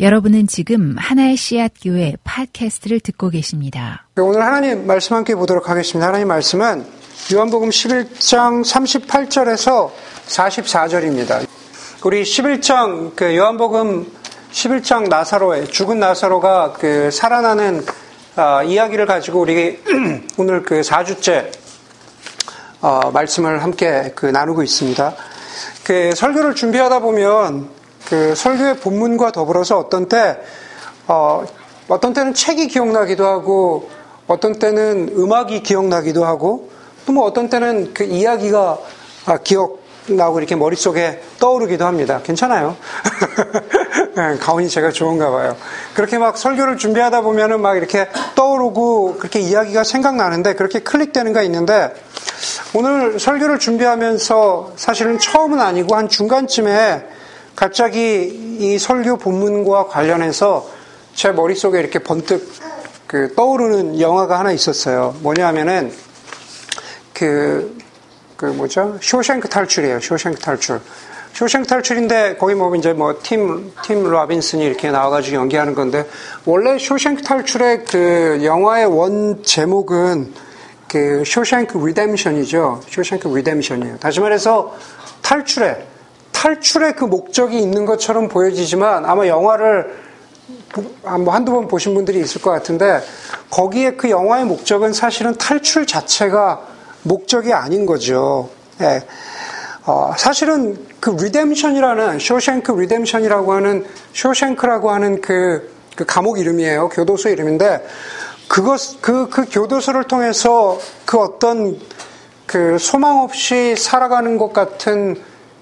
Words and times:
여러분은 0.00 0.46
지금 0.46 0.94
하나의 0.96 1.36
씨앗 1.36 1.72
교회 1.82 2.14
팟캐스트를 2.22 3.00
듣고 3.00 3.30
계십니다. 3.30 4.06
오늘 4.16 4.42
하나님 4.42 4.86
말씀 4.86 5.16
함께 5.16 5.34
보도록 5.34 5.68
하겠습니다. 5.68 6.06
하나님 6.06 6.28
말씀은 6.28 6.86
요한복음 7.34 7.70
11장 7.70 8.62
38절에서 8.62 9.90
44절입니다. 10.28 11.44
우리 12.04 12.22
11장 12.22 13.16
그 13.16 13.36
요한복음 13.36 14.06
11장 14.52 15.08
나사로의 15.08 15.66
죽은 15.66 15.98
나사로가 15.98 16.74
그 16.74 17.10
살아나는 17.10 17.84
어, 18.36 18.62
이야기를 18.62 19.04
가지고 19.04 19.40
우리 19.40 19.82
오늘 20.38 20.62
그 20.62 20.80
4주째 20.82 21.50
어, 22.82 23.10
말씀을 23.10 23.64
함께 23.64 24.12
그 24.14 24.26
나누고 24.26 24.62
있습니다. 24.62 25.16
그 25.82 26.14
설교를 26.14 26.54
준비하다 26.54 27.00
보면 27.00 27.77
그 28.08 28.34
설교의 28.34 28.78
본문과 28.78 29.32
더불어서 29.32 29.78
어떤 29.78 30.08
때 30.08 30.38
어, 31.06 31.44
어떤 31.88 32.12
때는 32.12 32.34
책이 32.34 32.68
기억나기도 32.68 33.26
하고 33.26 33.90
어떤 34.26 34.58
때는 34.58 35.14
음악이 35.16 35.62
기억나기도 35.62 36.24
하고 36.24 36.70
또 37.08 37.12
뭐 37.14 37.24
어떤 37.24 37.48
때는 37.48 37.94
그 37.94 38.04
이야기가 38.04 38.78
아, 39.24 39.38
기억나고 39.38 40.40
이렇게 40.40 40.56
머릿속에 40.56 41.22
떠오르기도 41.40 41.86
합니다. 41.86 42.20
괜찮아요. 42.22 42.76
네, 44.14 44.36
가온이 44.38 44.68
제가 44.68 44.90
좋은가 44.90 45.30
봐요. 45.30 45.56
그렇게 45.94 46.18
막 46.18 46.36
설교를 46.36 46.76
준비하다 46.76 47.22
보면은 47.22 47.62
막 47.62 47.76
이렇게 47.78 48.10
떠오르고 48.34 49.16
그렇게 49.16 49.40
이야기가 49.40 49.84
생각나는데 49.84 50.54
그렇게 50.54 50.80
클릭되는 50.80 51.32
가 51.32 51.42
있는데 51.42 51.94
오늘 52.74 53.18
설교를 53.18 53.58
준비하면서 53.58 54.72
사실은 54.76 55.18
처음은 55.18 55.60
아니고 55.60 55.96
한 55.96 56.10
중간쯤에 56.10 57.17
갑자기 57.58 58.56
이 58.60 58.78
설교 58.78 59.16
본문과 59.16 59.88
관련해서 59.88 60.70
제 61.12 61.32
머릿속에 61.32 61.80
이렇게 61.80 61.98
번뜩 61.98 62.48
그 63.08 63.34
떠오르는 63.34 63.98
영화가 63.98 64.38
하나 64.38 64.52
있었어요. 64.52 65.16
뭐냐 65.22 65.48
하면은 65.48 65.92
그, 67.12 67.76
그 68.36 68.44
뭐죠? 68.44 68.96
쇼생크 69.02 69.48
탈출이에요. 69.48 69.98
쇼생크 69.98 70.38
탈출. 70.38 70.80
쇼생크 71.32 71.66
탈출인데 71.66 72.36
거기 72.36 72.54
뭐 72.54 72.72
이제 72.76 72.92
뭐 72.92 73.18
팀, 73.24 73.72
팀 73.82 74.04
로빈슨이 74.04 74.64
이렇게 74.64 74.92
나와가지고 74.92 75.38
연기하는 75.38 75.74
건데 75.74 76.08
원래 76.44 76.78
쇼생크 76.78 77.22
탈출의 77.22 77.86
그 77.86 78.38
영화의 78.44 78.86
원 78.86 79.42
제목은 79.42 80.32
그 80.86 81.24
쇼생크 81.26 81.76
Redemption이죠. 81.76 82.82
쇼생크 82.88 83.26
Redemption이에요. 83.26 83.98
다시 83.98 84.20
말해서 84.20 84.76
탈출에 85.22 85.97
탈출의 86.38 86.94
그 86.94 87.04
목적이 87.04 87.58
있는 87.58 87.84
것처럼 87.84 88.28
보여지지만 88.28 89.04
아마 89.04 89.26
영화를 89.26 89.92
뭐 91.18 91.34
한두 91.34 91.52
번 91.52 91.66
보신 91.66 91.94
분들이 91.94 92.20
있을 92.20 92.40
것 92.40 92.52
같은데 92.52 93.00
거기에 93.50 93.92
그 93.92 94.08
영화의 94.08 94.44
목적은 94.44 94.92
사실은 94.92 95.34
탈출 95.34 95.84
자체가 95.84 96.60
목적이 97.02 97.54
아닌 97.54 97.86
거죠. 97.86 98.50
예. 98.80 99.02
어, 99.84 100.12
사실은 100.16 100.76
그 101.00 101.10
Redemption이라는 101.10 102.20
쇼생크 102.20 102.70
Redemption이라고 102.70 103.52
하는 103.52 103.84
쇼생크라고 104.12 104.92
하는 104.92 105.20
그, 105.20 105.72
그 105.96 106.04
감옥 106.04 106.38
이름이에요. 106.38 106.90
교도소 106.90 107.30
이름인데 107.30 107.84
그것 108.46 109.00
그, 109.00 109.28
그 109.28 109.44
교도소를 109.50 110.04
통해서 110.04 110.78
그 111.04 111.18
어떤 111.18 111.80
그 112.46 112.78
소망 112.78 113.22
없이 113.22 113.74
살아가는 113.76 114.38
것 114.38 114.52
같은 114.52 115.20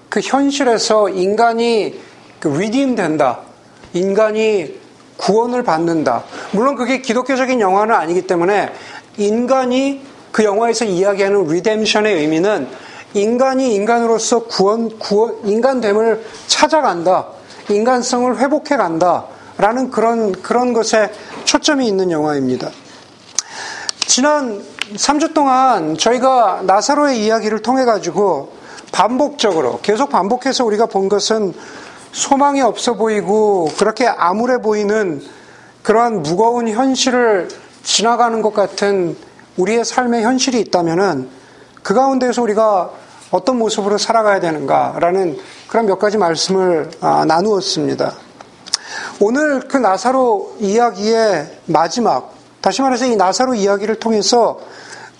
그 0.09 0.19
현실에서 0.19 1.09
인간이 1.09 1.99
그 2.39 2.47
리딤 2.47 2.95
된다. 2.95 3.39
인간이 3.93 4.75
구원을 5.17 5.63
받는다. 5.63 6.23
물론 6.51 6.75
그게 6.75 7.01
기독교적인 7.01 7.59
영화는 7.59 7.95
아니기 7.95 8.27
때문에 8.27 8.71
인간이 9.17 10.01
그 10.31 10.43
영화에서 10.43 10.85
이야기하는 10.85 11.47
리뎀션의 11.47 12.15
의미는 12.15 12.67
인간이 13.13 13.73
인간으로서 13.73 14.45
구원, 14.45 14.99
구원, 14.99 15.39
인간됨을 15.45 16.23
찾아간다. 16.47 17.27
인간성을 17.69 18.37
회복해 18.37 18.77
간다. 18.77 19.25
라는 19.57 19.89
그런, 19.89 20.31
그런 20.43 20.71
것에 20.73 21.11
초점이 21.45 21.87
있는 21.87 22.11
영화입니다. 22.11 22.69
지난 24.05 24.63
3주 24.93 25.33
동안 25.33 25.97
저희가 25.97 26.61
나사로의 26.65 27.25
이야기를 27.25 27.63
통해 27.63 27.83
가지고 27.83 28.56
반복적으로 28.91 29.79
계속 29.81 30.09
반복해서 30.09 30.65
우리가 30.65 30.85
본 30.85 31.09
것은 31.09 31.53
소망이 32.11 32.61
없어 32.61 32.95
보이고 32.95 33.69
그렇게 33.77 34.07
암울해 34.07 34.61
보이는 34.61 35.21
그러한 35.83 36.23
무거운 36.23 36.67
현실을 36.67 37.49
지나가는 37.83 38.41
것 38.41 38.53
같은 38.53 39.15
우리의 39.57 39.85
삶의 39.85 40.23
현실이 40.23 40.59
있다면은 40.59 41.29
그 41.83 41.93
가운데서 41.93 42.41
우리가 42.41 42.91
어떤 43.31 43.57
모습으로 43.57 43.97
살아가야 43.97 44.39
되는가라는 44.39 45.37
그런 45.67 45.85
몇 45.85 45.99
가지 45.99 46.17
말씀을 46.17 46.91
아, 47.01 47.25
나누었습니다. 47.25 48.13
오늘 49.19 49.67
그 49.67 49.77
나사로 49.77 50.57
이야기의 50.59 51.59
마지막, 51.65 52.33
다시 52.61 52.81
말해서 52.81 53.05
이 53.05 53.15
나사로 53.15 53.55
이야기를 53.55 53.95
통해서 53.99 54.59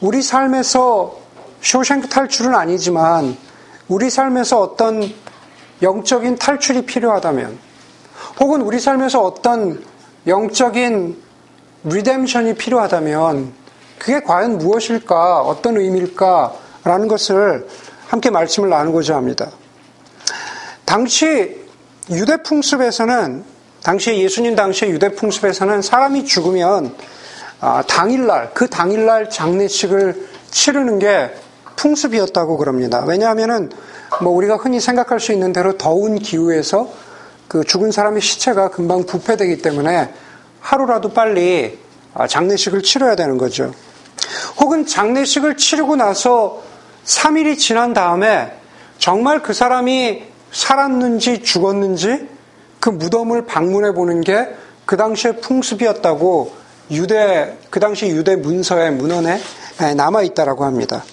우리 0.01 0.21
삶에서 0.21 1.17
쇼생크 1.61 2.07
탈출은 2.07 2.53
아니지만 2.53 3.35
우리 3.87 4.09
삶에서 4.09 4.59
어떤 4.61 5.13
영적인 5.81 6.37
탈출이 6.37 6.85
필요하다면 6.85 7.57
혹은 8.39 8.61
우리 8.61 8.79
삶에서 8.79 9.23
어떤 9.23 9.83
영적인 10.25 11.21
리뎀션이 11.83 12.55
필요하다면 12.55 13.53
그게 13.97 14.19
과연 14.19 14.57
무엇일까, 14.57 15.41
어떤 15.41 15.77
의미일까라는 15.77 17.07
것을 17.07 17.67
함께 18.07 18.29
말씀을 18.29 18.69
나누고자 18.69 19.15
합니다. 19.15 19.49
당시 20.85 21.65
유대 22.09 22.41
풍습에서는 22.43 23.43
당시 23.83 24.17
예수님 24.17 24.55
당시의 24.55 24.91
유대 24.91 25.09
풍습에서는 25.09 25.81
사람이 25.81 26.25
죽으면 26.25 26.95
아, 27.59 27.83
당일날 27.87 28.51
그 28.53 28.69
당일날 28.69 29.29
장례식을 29.29 30.27
치르는 30.51 30.99
게 30.99 31.33
풍습이었다고 31.77 32.57
그럽니다. 32.57 33.03
왜냐하면은 33.05 33.71
뭐 34.21 34.33
우리가 34.33 34.57
흔히 34.57 34.81
생각할 34.81 35.21
수 35.21 35.31
있는 35.31 35.53
대로 35.53 35.77
더운 35.77 36.19
기후에서 36.19 36.89
그 37.47 37.63
죽은 37.63 37.91
사람의 37.91 38.21
시체가 38.21 38.71
금방 38.71 39.05
부패되기 39.05 39.61
때문에 39.61 40.13
하루라도 40.59 41.13
빨리 41.13 41.79
아, 42.13 42.27
장례식을 42.27 42.83
치러야 42.83 43.15
되는 43.15 43.37
거죠. 43.37 43.73
혹은 44.59 44.85
장례식을 44.85 45.55
치르고 45.55 45.95
나서 45.95 46.61
3일이 47.05 47.57
지난 47.57 47.93
다음에 47.93 48.51
정말 48.97 49.41
그 49.41 49.53
사람이 49.53 50.23
살았는지 50.51 51.43
죽었는지 51.43 52.27
그 52.81 52.89
무덤을 52.89 53.45
방문해 53.45 53.93
보는 53.93 54.21
게 54.21 54.67
그 54.87 54.95
당시의 54.95 55.41
풍습이었다고 55.41 56.53
유대, 56.91 57.57
그 57.69 57.79
당시 57.81 58.07
유대 58.07 58.37
문서의 58.37 58.93
문헌에 58.93 59.37
남아 59.95 60.23
있다라고 60.23 60.63
합니다. 60.63 61.03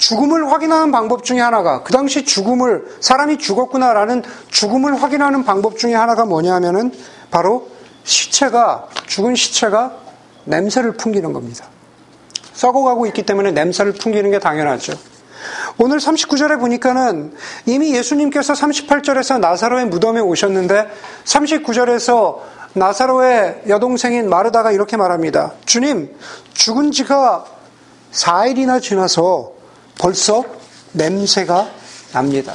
죽음을 0.00 0.50
확인하는 0.50 0.92
방법 0.92 1.24
중에 1.24 1.40
하나가 1.40 1.82
그 1.82 1.92
당시 1.92 2.24
죽음을 2.24 2.96
사람이 3.00 3.36
죽었구나라는 3.36 4.22
죽음을 4.48 5.02
확인하는 5.02 5.44
방법 5.44 5.76
중에 5.76 5.94
하나가 5.94 6.24
뭐냐 6.24 6.54
하면은 6.54 6.90
바로 7.30 7.68
시체가 8.04 8.88
죽은 9.06 9.34
시체가 9.34 9.92
냄새를 10.44 10.92
풍기는 10.92 11.34
겁니다. 11.34 11.66
썩어가고 12.54 13.06
있기 13.08 13.24
때문에 13.24 13.52
냄새를 13.52 13.92
풍기는 13.92 14.30
게 14.30 14.38
당연하죠. 14.38 14.94
오늘 15.76 15.98
39절에 15.98 16.58
보니까는 16.58 17.34
이미 17.66 17.94
예수님께서 17.94 18.54
38절에서 18.54 19.38
나사로의 19.38 19.86
무덤에 19.86 20.20
오셨는데 20.20 20.90
39절에서 21.24 22.38
나사로의 22.72 23.64
여동생인 23.68 24.30
마르다가 24.30 24.72
이렇게 24.72 24.96
말합니다. 24.96 25.52
주님, 25.66 26.16
죽은 26.54 26.90
지가 26.90 27.44
4일이나 28.12 28.80
지나서 28.80 29.59
벌써 30.00 30.42
냄새가 30.92 31.70
납니다. 32.12 32.54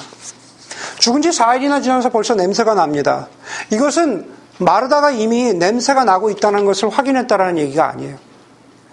죽은 0.97 1.21
지 1.21 1.29
4일이나 1.29 1.83
지나서 1.83 2.09
벌써 2.09 2.33
냄새가 2.33 2.73
납니다. 2.73 3.27
이것은 3.71 4.27
마르다가 4.57 5.11
이미 5.11 5.53
냄새가 5.53 6.05
나고 6.05 6.31
있다는 6.31 6.65
것을 6.65 6.89
확인했다라는 6.89 7.59
얘기가 7.59 7.87
아니에요. 7.89 8.17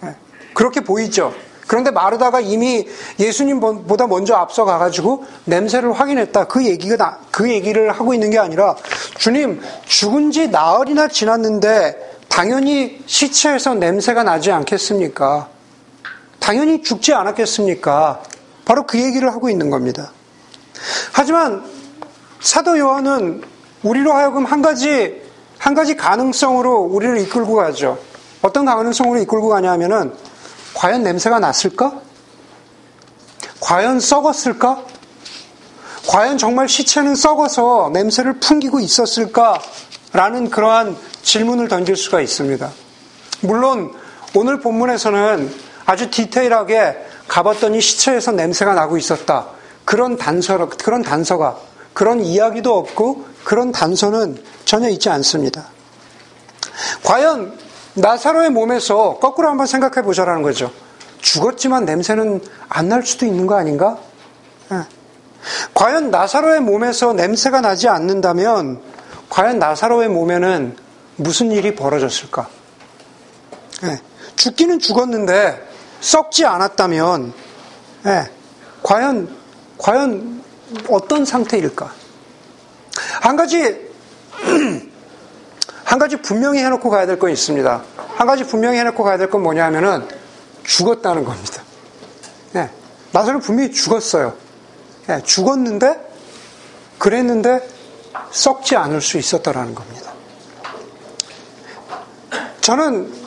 예. 0.04 0.16
그렇게 0.52 0.82
보이죠. 0.82 1.32
그런데 1.66 1.90
마르다가 1.90 2.40
이미 2.40 2.86
예수님보다 3.18 4.06
먼저 4.06 4.34
앞서 4.34 4.66
가가지고 4.66 5.24
냄새를 5.46 5.92
확인했다. 5.92 6.44
그 6.44 6.66
얘기가, 6.66 7.20
그 7.30 7.48
얘기를 7.48 7.90
하고 7.90 8.12
있는 8.12 8.30
게 8.30 8.38
아니라 8.38 8.76
주님, 9.16 9.62
죽은 9.86 10.30
지 10.30 10.48
나흘이나 10.48 11.08
지났는데 11.08 12.18
당연히 12.28 13.02
시체에서 13.06 13.74
냄새가 13.74 14.24
나지 14.24 14.52
않겠습니까? 14.52 15.48
당연히 16.38 16.82
죽지 16.82 17.14
않았겠습니까? 17.14 18.22
바로 18.64 18.86
그 18.86 19.00
얘기를 19.00 19.32
하고 19.32 19.50
있는 19.50 19.70
겁니다. 19.70 20.12
하지만 21.12 21.64
사도 22.40 22.78
요한은 22.78 23.42
우리로 23.82 24.12
하여금 24.12 24.44
한 24.44 24.62
가지 24.62 25.22
한 25.58 25.74
가지 25.74 25.96
가능성으로 25.96 26.80
우리를 26.80 27.18
이끌고 27.18 27.54
가죠. 27.54 27.98
어떤 28.42 28.64
가능성으로 28.64 29.20
이끌고 29.20 29.48
가냐면은 29.48 30.12
과연 30.74 31.04
냄새가 31.04 31.38
났을까? 31.38 32.00
과연 33.60 34.00
썩었을까? 34.00 34.84
과연 36.08 36.38
정말 36.38 36.68
시체는 36.68 37.14
썩어서 37.14 37.90
냄새를 37.92 38.40
풍기고 38.40 38.80
있었을까? 38.80 39.62
라는 40.12 40.50
그러한 40.50 40.96
질문을 41.22 41.68
던질 41.68 41.96
수가 41.96 42.20
있습니다. 42.20 42.70
물론 43.40 43.94
오늘 44.34 44.60
본문에서는 44.60 45.54
아주 45.86 46.10
디테일하게 46.10 46.96
가봤더니 47.32 47.80
시체에서 47.80 48.32
냄새가 48.32 48.74
나고 48.74 48.98
있었다. 48.98 49.46
그런 49.86 50.18
단서, 50.18 50.68
그런 50.68 51.00
단서가, 51.00 51.56
그런 51.94 52.20
이야기도 52.20 52.76
없고 52.76 53.24
그런 53.42 53.72
단서는 53.72 54.36
전혀 54.66 54.90
있지 54.90 55.08
않습니다. 55.08 55.64
과연 57.02 57.58
나사로의 57.94 58.50
몸에서 58.50 59.18
거꾸로 59.18 59.48
한번 59.48 59.66
생각해 59.66 60.04
보자라는 60.04 60.42
거죠. 60.42 60.70
죽었지만 61.22 61.86
냄새는 61.86 62.42
안 62.68 62.88
날 62.90 63.02
수도 63.02 63.24
있는 63.24 63.46
거 63.46 63.54
아닌가? 63.54 63.96
네. 64.68 64.80
과연 65.72 66.10
나사로의 66.10 66.60
몸에서 66.60 67.14
냄새가 67.14 67.62
나지 67.62 67.88
않는다면 67.88 68.82
과연 69.30 69.58
나사로의 69.58 70.10
몸에는 70.10 70.76
무슨 71.16 71.50
일이 71.50 71.74
벌어졌을까? 71.74 72.46
네. 73.84 74.02
죽기는 74.36 74.80
죽었는데 74.80 75.71
썩지 76.02 76.44
않았다면 76.44 77.32
네. 78.02 78.30
과연 78.82 79.34
과연 79.78 80.42
어떤 80.90 81.24
상태일까? 81.24 81.90
한 83.20 83.36
가지 83.36 83.90
한 85.84 85.98
가지 85.98 86.16
분명히 86.16 86.58
해놓고 86.60 86.90
가야 86.90 87.06
될 87.06 87.18
건 87.18 87.30
있습니다. 87.30 87.82
한 88.16 88.26
가지 88.26 88.44
분명히 88.44 88.78
해놓고 88.78 89.02
가야 89.04 89.16
될 89.16 89.30
건 89.30 89.42
뭐냐 89.42 89.64
하면은 89.66 90.06
죽었다는 90.64 91.24
겁니다. 91.24 91.62
네. 92.52 92.68
나사로 93.12 93.38
분명히 93.40 93.70
죽었어요. 93.72 94.34
네. 95.06 95.22
죽었는데 95.22 96.00
그랬는데 96.98 97.68
썩지 98.32 98.76
않을 98.76 99.00
수 99.00 99.18
있었다라는 99.18 99.74
겁니다. 99.74 100.12
저는 102.60 103.21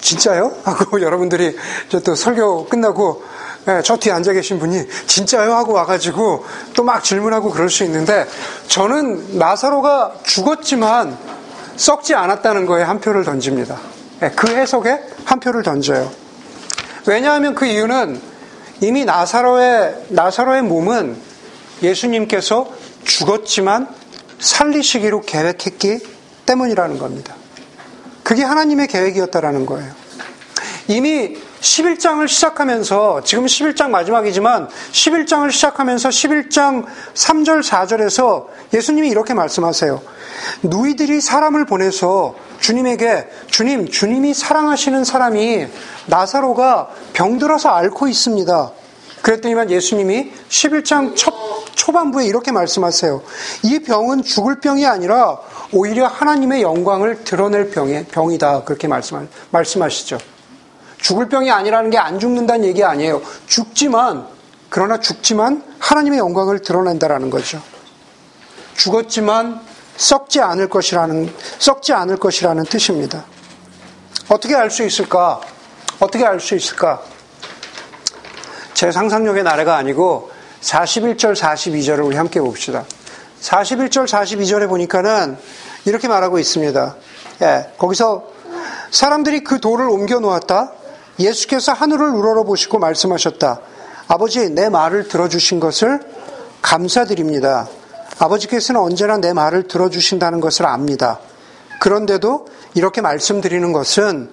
진짜요? 0.00 0.56
하고 0.64 1.00
여러분들이 1.02 1.56
또 2.04 2.14
설교 2.14 2.66
끝나고 2.66 3.22
네, 3.66 3.82
저 3.82 3.96
뒤에 3.96 4.12
앉아 4.12 4.32
계신 4.32 4.58
분이 4.58 4.86
진짜요? 5.06 5.54
하고 5.54 5.74
와가지고 5.74 6.44
또 6.74 6.82
막 6.82 7.04
질문하고 7.04 7.50
그럴 7.50 7.68
수 7.68 7.84
있는데 7.84 8.26
저는 8.68 9.38
나사로가 9.38 10.14
죽었지만 10.24 11.16
썩지 11.76 12.14
않았다는 12.14 12.66
거에 12.66 12.82
한 12.82 13.00
표를 13.00 13.24
던집니다. 13.24 13.78
네, 14.20 14.30
그 14.34 14.48
해석에 14.48 14.98
한 15.24 15.40
표를 15.40 15.62
던져요. 15.62 16.10
왜냐하면 17.06 17.54
그 17.54 17.66
이유는 17.66 18.20
이미 18.80 19.04
나사로의, 19.04 19.94
나사로의 20.08 20.62
몸은 20.62 21.16
예수님께서 21.82 22.68
죽었지만 23.04 23.88
살리시기로 24.38 25.20
계획했기 25.22 26.00
때문이라는 26.46 26.98
겁니다. 26.98 27.34
그게 28.30 28.44
하나님의 28.44 28.86
계획이었다라는 28.86 29.66
거예요. 29.66 29.90
이미 30.86 31.36
11장을 31.60 32.28
시작하면서 32.28 33.24
지금 33.24 33.46
11장 33.46 33.90
마지막이지만 33.90 34.68
11장을 34.92 35.50
시작하면서 35.50 36.10
11장 36.10 36.86
3절 37.14 37.60
4절에서 37.64 38.46
예수님이 38.72 39.08
이렇게 39.08 39.34
말씀하세요. 39.34 40.00
누이들이 40.62 41.20
사람을 41.20 41.66
보내서 41.66 42.36
주님에게 42.60 43.28
주님 43.48 43.88
주님이 43.90 44.32
사랑하시는 44.32 45.02
사람이 45.02 45.66
나사로가 46.06 46.90
병들어서 47.14 47.70
앓고 47.70 48.06
있습니다. 48.06 48.70
그랬더니만 49.22 49.70
예수님이 49.70 50.32
11장 50.48 51.14
첫 51.16 51.32
초반부에 51.74 52.26
이렇게 52.26 52.52
말씀하세요. 52.52 53.22
이 53.64 53.78
병은 53.80 54.22
죽을 54.22 54.60
병이 54.60 54.84
아니라 54.86 55.38
오히려 55.72 56.06
하나님의 56.06 56.62
영광을 56.62 57.24
드러낼 57.24 57.70
병이, 57.70 58.06
병이다. 58.06 58.64
그렇게 58.64 58.88
말씀, 58.88 59.28
말씀하시죠. 59.50 60.18
죽을 60.98 61.28
병이 61.28 61.50
아니라는 61.50 61.90
게 61.90 61.96
안 61.98 62.18
죽는다는 62.18 62.64
얘기 62.64 62.84
아니에요. 62.84 63.22
죽지만, 63.46 64.26
그러나 64.68 65.00
죽지만 65.00 65.62
하나님의 65.78 66.18
영광을 66.18 66.60
드러낸다라는 66.60 67.30
거죠. 67.30 67.62
죽었지만 68.76 69.60
썩지 69.96 70.40
않을 70.40 70.68
것이라는, 70.68 71.32
썩지 71.58 71.92
않을 71.92 72.16
것이라는 72.16 72.64
뜻입니다. 72.64 73.24
어떻게 74.28 74.54
알 74.54 74.70
수 74.70 74.84
있을까? 74.84 75.40
어떻게 75.98 76.24
알 76.24 76.40
수 76.40 76.54
있을까? 76.54 77.02
제 78.74 78.92
상상력의 78.92 79.42
나래가 79.42 79.76
아니고 79.76 80.30
41절, 80.60 81.34
42절을 81.34 82.04
우리 82.04 82.16
함께 82.16 82.40
봅시다. 82.40 82.84
41절, 83.40 84.06
42절에 84.06 84.68
보니까는 84.68 85.36
이렇게 85.86 86.08
말하고 86.08 86.38
있습니다. 86.38 86.96
예, 87.42 87.70
거기서 87.78 88.24
사람들이 88.90 89.44
그 89.44 89.60
돌을 89.60 89.88
옮겨 89.88 90.20
놓았다. 90.20 90.72
예수께서 91.18 91.72
하늘을 91.72 92.10
우러러 92.10 92.44
보시고 92.44 92.78
말씀하셨다. 92.78 93.60
아버지, 94.08 94.50
내 94.50 94.68
말을 94.68 95.08
들어주신 95.08 95.60
것을 95.60 96.00
감사드립니다. 96.62 97.68
아버지께서는 98.18 98.80
언제나 98.80 99.16
내 99.16 99.32
말을 99.32 99.68
들어주신다는 99.68 100.40
것을 100.40 100.66
압니다. 100.66 101.20
그런데도 101.80 102.46
이렇게 102.74 103.00
말씀드리는 103.00 103.72
것은 103.72 104.30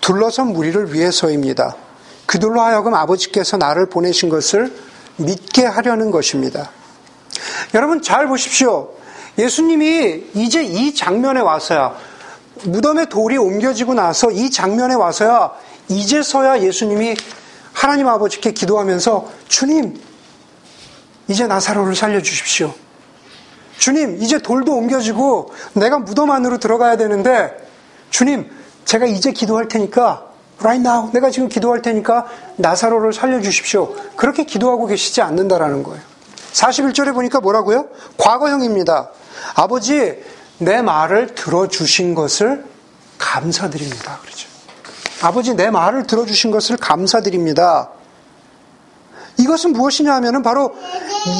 둘러선 0.00 0.48
무리를 0.48 0.92
위해서입니다. 0.92 1.76
그들로 2.28 2.60
하여금 2.60 2.94
아버지께서 2.94 3.56
나를 3.56 3.86
보내신 3.86 4.28
것을 4.28 4.70
믿게 5.16 5.64
하려는 5.64 6.10
것입니다. 6.10 6.70
여러분 7.72 8.02
잘 8.02 8.26
보십시오. 8.28 8.90
예수님이 9.38 10.26
이제 10.34 10.62
이 10.62 10.94
장면에 10.94 11.40
와서야 11.40 11.96
무덤에 12.64 13.06
돌이 13.06 13.38
옮겨지고 13.38 13.94
나서 13.94 14.30
이 14.30 14.50
장면에 14.50 14.94
와서야 14.94 15.52
이제서야 15.88 16.60
예수님이 16.60 17.16
하나님 17.72 18.06
아버지께 18.08 18.52
기도하면서 18.52 19.30
주님 19.48 19.98
이제 21.28 21.46
나사로를 21.46 21.96
살려주십시오. 21.96 22.74
주님 23.78 24.20
이제 24.20 24.38
돌도 24.38 24.74
옮겨지고 24.74 25.54
내가 25.72 25.98
무덤 25.98 26.30
안으로 26.30 26.58
들어가야 26.58 26.98
되는데 26.98 27.56
주님 28.10 28.50
제가 28.84 29.06
이제 29.06 29.32
기도할 29.32 29.68
테니까 29.68 30.27
right 30.60 30.80
now 30.80 31.10
내가 31.12 31.30
지금 31.30 31.48
기도할 31.48 31.82
테니까 31.82 32.26
나사로를 32.56 33.12
살려주십시오. 33.12 33.94
그렇게 34.16 34.44
기도하고 34.44 34.86
계시지 34.86 35.22
않는다라는 35.22 35.82
거예요. 35.82 36.00
41절에 36.52 37.14
보니까 37.14 37.40
뭐라고요? 37.40 37.88
과거형입니다. 38.16 39.10
아버지 39.54 40.22
내 40.58 40.82
말을 40.82 41.34
들어주신 41.34 42.14
것을 42.14 42.64
감사드립니다. 43.18 44.18
그러죠. 44.22 44.48
아버지 45.22 45.54
내 45.54 45.70
말을 45.70 46.06
들어주신 46.06 46.50
것을 46.50 46.76
감사드립니다. 46.76 47.90
이것은 49.38 49.72
무엇이냐 49.72 50.14
하면은 50.14 50.42
바로 50.42 50.74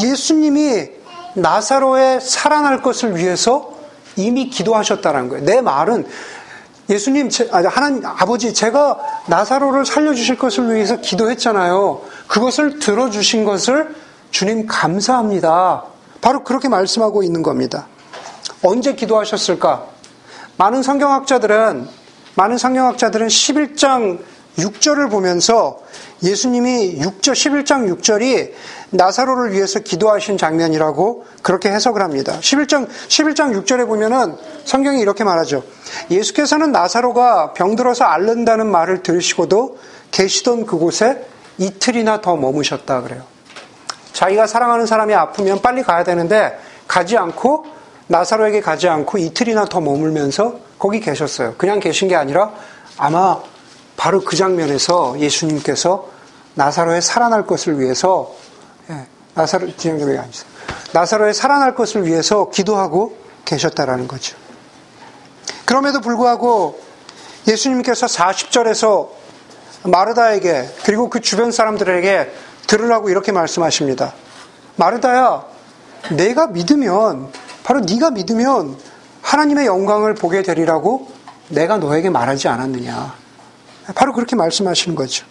예수님이 0.02 0.88
나사로의 1.34 2.20
살아날 2.20 2.82
것을 2.82 3.16
위해서 3.16 3.76
이미 4.16 4.50
기도하셨다는 4.50 5.28
거예요. 5.28 5.44
내 5.44 5.60
말은 5.60 6.06
예수님, 6.90 7.28
하나님, 7.50 8.04
아버지, 8.06 8.54
제가 8.54 8.98
나사로를 9.26 9.84
살려주실 9.84 10.38
것을 10.38 10.74
위해서 10.74 10.96
기도했잖아요. 10.96 12.00
그것을 12.26 12.78
들어주신 12.78 13.44
것을 13.44 13.94
주님 14.30 14.66
감사합니다. 14.66 15.84
바로 16.20 16.42
그렇게 16.44 16.68
말씀하고 16.68 17.22
있는 17.22 17.42
겁니다. 17.42 17.86
언제 18.62 18.94
기도하셨을까? 18.94 19.86
많은 20.56 20.82
성경학자들은 20.82 21.88
많은 22.34 22.58
성경학자들은 22.58 23.26
11장 23.28 24.18
6절을 24.58 25.10
보면서 25.10 25.80
예수님이 26.22 26.98
6절 26.98 27.32
11장 27.32 28.00
6절이 28.00 28.52
나사로를 28.90 29.52
위해서 29.52 29.80
기도하신 29.80 30.36
장면이라고 30.36 31.24
그렇게 31.42 31.70
해석을 31.70 32.02
합니다. 32.02 32.38
11장 32.40 32.88
11장 32.88 33.64
6절에 33.64 33.86
보면은 33.86 34.36
성경이 34.64 35.00
이렇게 35.00 35.24
말하죠. 35.24 35.62
예수께서는 36.10 36.72
나사로가 36.72 37.52
병들어서 37.52 38.04
앓는다는 38.04 38.66
말을 38.66 39.02
들으시고도 39.02 39.78
계시던 40.10 40.66
그곳에 40.66 41.24
이틀이나 41.58 42.20
더 42.20 42.36
머무셨다 42.36 43.02
그래요. 43.02 43.22
자기가 44.12 44.46
사랑하는 44.46 44.86
사람이 44.86 45.14
아프면 45.14 45.60
빨리 45.62 45.82
가야 45.82 46.02
되는데 46.02 46.58
가지 46.88 47.16
않고 47.16 47.66
나사로에게 48.08 48.60
가지 48.60 48.88
않고 48.88 49.18
이틀이나 49.18 49.66
더 49.66 49.80
머물면서 49.80 50.58
거기 50.78 50.98
계셨어요. 50.98 51.54
그냥 51.58 51.78
계신 51.78 52.08
게 52.08 52.16
아니라 52.16 52.50
아마 52.96 53.40
바로 53.98 54.20
그 54.20 54.36
장면에서 54.36 55.18
예수님께서 55.18 56.08
나사로의 56.54 57.02
살아날 57.02 57.46
것을 57.46 57.80
위해서 57.80 58.32
예, 58.88 59.06
나사로 59.34 59.76
진영적이 59.76 60.16
아니죠. 60.16 60.46
나사로의 60.92 61.34
살아날 61.34 61.74
것을 61.74 62.06
위해서 62.06 62.48
기도하고 62.48 63.18
계셨다라는 63.44 64.06
거죠. 64.06 64.36
그럼에도 65.64 66.00
불구하고 66.00 66.80
예수님께서 67.48 68.06
40절에서 68.06 69.08
마르다에게 69.82 70.68
그리고 70.84 71.10
그 71.10 71.20
주변 71.20 71.50
사람들에게 71.50 72.32
들으라고 72.68 73.10
이렇게 73.10 73.32
말씀하십니다. 73.32 74.14
마르다야, 74.76 75.44
내가 76.12 76.46
믿으면 76.46 77.32
바로 77.64 77.80
네가 77.80 78.12
믿으면 78.12 78.78
하나님의 79.22 79.66
영광을 79.66 80.14
보게 80.14 80.42
되리라고 80.42 81.10
내가 81.48 81.78
너에게 81.78 82.10
말하지 82.10 82.46
않았느냐. 82.46 83.27
바로 83.94 84.12
그렇게 84.12 84.36
말씀하시는 84.36 84.94
거죠. 84.94 85.26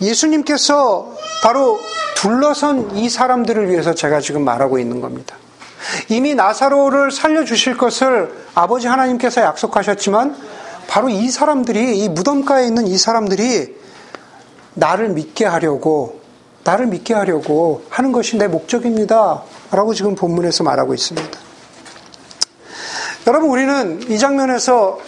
예수님께서 0.00 1.14
바로 1.42 1.80
둘러선 2.16 2.96
이 2.96 3.08
사람들을 3.08 3.70
위해서 3.70 3.94
제가 3.94 4.20
지금 4.20 4.44
말하고 4.44 4.78
있는 4.78 5.00
겁니다. 5.00 5.36
이미 6.08 6.34
나사로를 6.34 7.10
살려주실 7.10 7.76
것을 7.76 8.32
아버지 8.54 8.86
하나님께서 8.86 9.42
약속하셨지만 9.42 10.36
바로 10.86 11.08
이 11.08 11.30
사람들이, 11.30 11.98
이 11.98 12.08
무덤가에 12.08 12.66
있는 12.66 12.86
이 12.86 12.96
사람들이 12.96 13.76
나를 14.74 15.10
믿게 15.10 15.44
하려고, 15.44 16.20
나를 16.64 16.86
믿게 16.86 17.14
하려고 17.14 17.84
하는 17.90 18.12
것이 18.12 18.36
내 18.36 18.48
목적입니다. 18.48 19.42
라고 19.70 19.94
지금 19.94 20.14
본문에서 20.14 20.64
말하고 20.64 20.94
있습니다. 20.94 21.43
여러분, 23.26 23.48
우리는 23.48 24.02
이 24.10 24.18
장면에서 24.18 24.98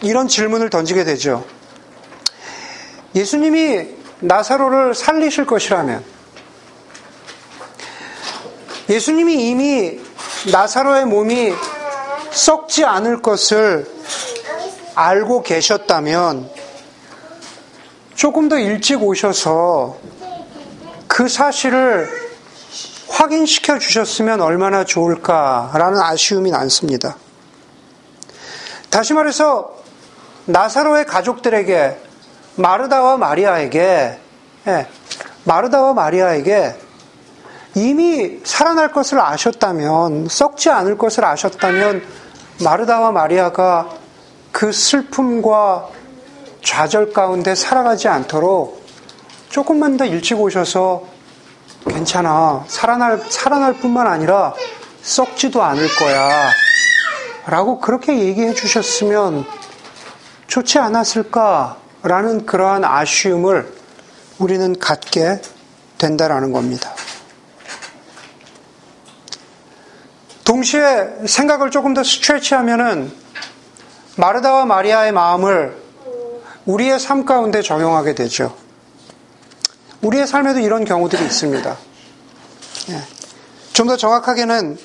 이런 0.00 0.26
질문을 0.26 0.68
던지게 0.68 1.04
되죠. 1.04 1.44
예수님이 3.14 3.88
나사로를 4.18 4.94
살리실 4.94 5.46
것이라면, 5.46 6.04
예수님이 8.88 9.48
이미 9.48 10.00
나사로의 10.50 11.04
몸이 11.06 11.52
썩지 12.32 12.84
않을 12.84 13.22
것을 13.22 13.86
알고 14.96 15.42
계셨다면 15.42 16.50
조금 18.16 18.48
더 18.48 18.58
일찍 18.58 19.02
오셔서 19.02 19.98
그 21.06 21.28
사실을 21.28 22.10
확인시켜 23.08 23.78
주셨으면 23.78 24.40
얼마나 24.40 24.84
좋을까라는 24.84 26.00
아쉬움이 26.00 26.50
남습니다. 26.50 27.16
다시 28.92 29.14
말해서 29.14 29.74
나사로의 30.44 31.06
가족들에게 31.06 31.98
마르다와 32.56 33.16
마리아에게 33.16 34.18
예, 34.66 34.86
마르다와 35.44 35.94
마리아에게 35.94 36.76
이미 37.74 38.40
살아날 38.44 38.92
것을 38.92 39.18
아셨다면 39.18 40.28
썩지 40.28 40.68
않을 40.68 40.98
것을 40.98 41.24
아셨다면 41.24 42.02
마르다와 42.62 43.12
마리아가 43.12 43.88
그 44.52 44.72
슬픔과 44.72 45.88
좌절 46.62 47.14
가운데 47.14 47.54
살아가지 47.54 48.08
않도록 48.08 48.84
조금만 49.48 49.96
더 49.96 50.04
일찍 50.04 50.38
오셔서 50.38 51.04
괜찮아. 51.88 52.62
살아날 52.68 53.22
살아날 53.30 53.72
뿐만 53.72 54.06
아니라 54.06 54.52
썩지도 55.00 55.62
않을 55.62 55.88
거야 55.96 56.50
라고 57.46 57.80
그렇게 57.80 58.18
얘기해 58.18 58.54
주셨으면 58.54 59.44
좋지 60.46 60.78
않았을까라는 60.78 62.46
그러한 62.46 62.84
아쉬움을 62.84 63.72
우리는 64.38 64.78
갖게 64.78 65.40
된다라는 65.98 66.52
겁니다. 66.52 66.92
동시에 70.44 71.26
생각을 71.26 71.70
조금 71.70 71.94
더 71.94 72.04
스트레치하면은 72.04 73.12
마르다와 74.16 74.66
마리아의 74.66 75.12
마음을 75.12 75.80
우리의 76.66 77.00
삶 77.00 77.24
가운데 77.24 77.62
적용하게 77.62 78.14
되죠. 78.14 78.54
우리의 80.02 80.26
삶에도 80.26 80.58
이런 80.58 80.84
경우들이 80.84 81.24
있습니다. 81.24 81.76
예. 82.90 83.02
좀더 83.72 83.96
정확하게는 83.96 84.76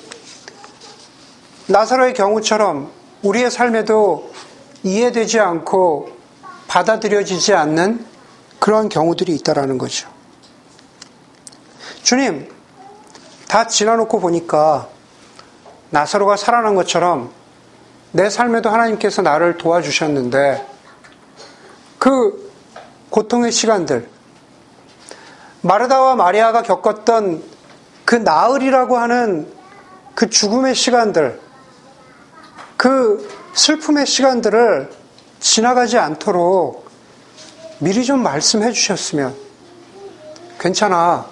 나사로의 1.68 2.14
경우처럼 2.14 2.90
우리의 3.22 3.50
삶에도 3.50 4.30
이해되지 4.82 5.38
않고 5.38 6.10
받아들여지지 6.66 7.52
않는 7.52 8.06
그런 8.58 8.88
경우들이 8.88 9.34
있다라는 9.36 9.76
거죠. 9.76 10.08
주님, 12.02 12.50
다 13.48 13.66
지나놓고 13.66 14.18
보니까 14.20 14.88
나사로가 15.90 16.36
살아난 16.36 16.74
것처럼 16.74 17.30
내 18.12 18.30
삶에도 18.30 18.70
하나님께서 18.70 19.20
나를 19.20 19.58
도와주셨는데 19.58 20.66
그 21.98 22.50
고통의 23.10 23.52
시간들, 23.52 24.08
마르다와 25.60 26.14
마리아가 26.14 26.62
겪었던 26.62 27.42
그 28.06 28.14
나흘이라고 28.14 28.96
하는 28.96 29.52
그 30.14 30.30
죽음의 30.30 30.74
시간들, 30.74 31.47
그 32.78 33.28
슬픔의 33.54 34.06
시간들을 34.06 34.88
지나가지 35.40 35.98
않도록 35.98 36.88
미리 37.80 38.04
좀 38.04 38.22
말씀해 38.22 38.70
주셨으면 38.70 39.34
괜찮아. 40.60 41.26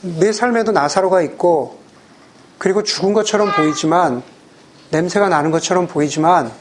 내 0.00 0.32
삶에도 0.32 0.72
나사로가 0.72 1.22
있고 1.22 1.78
그리고 2.58 2.82
죽은 2.82 3.12
것처럼 3.12 3.52
보이지만 3.54 4.24
냄새가 4.90 5.28
나는 5.28 5.52
것처럼 5.52 5.86
보이지만 5.86 6.52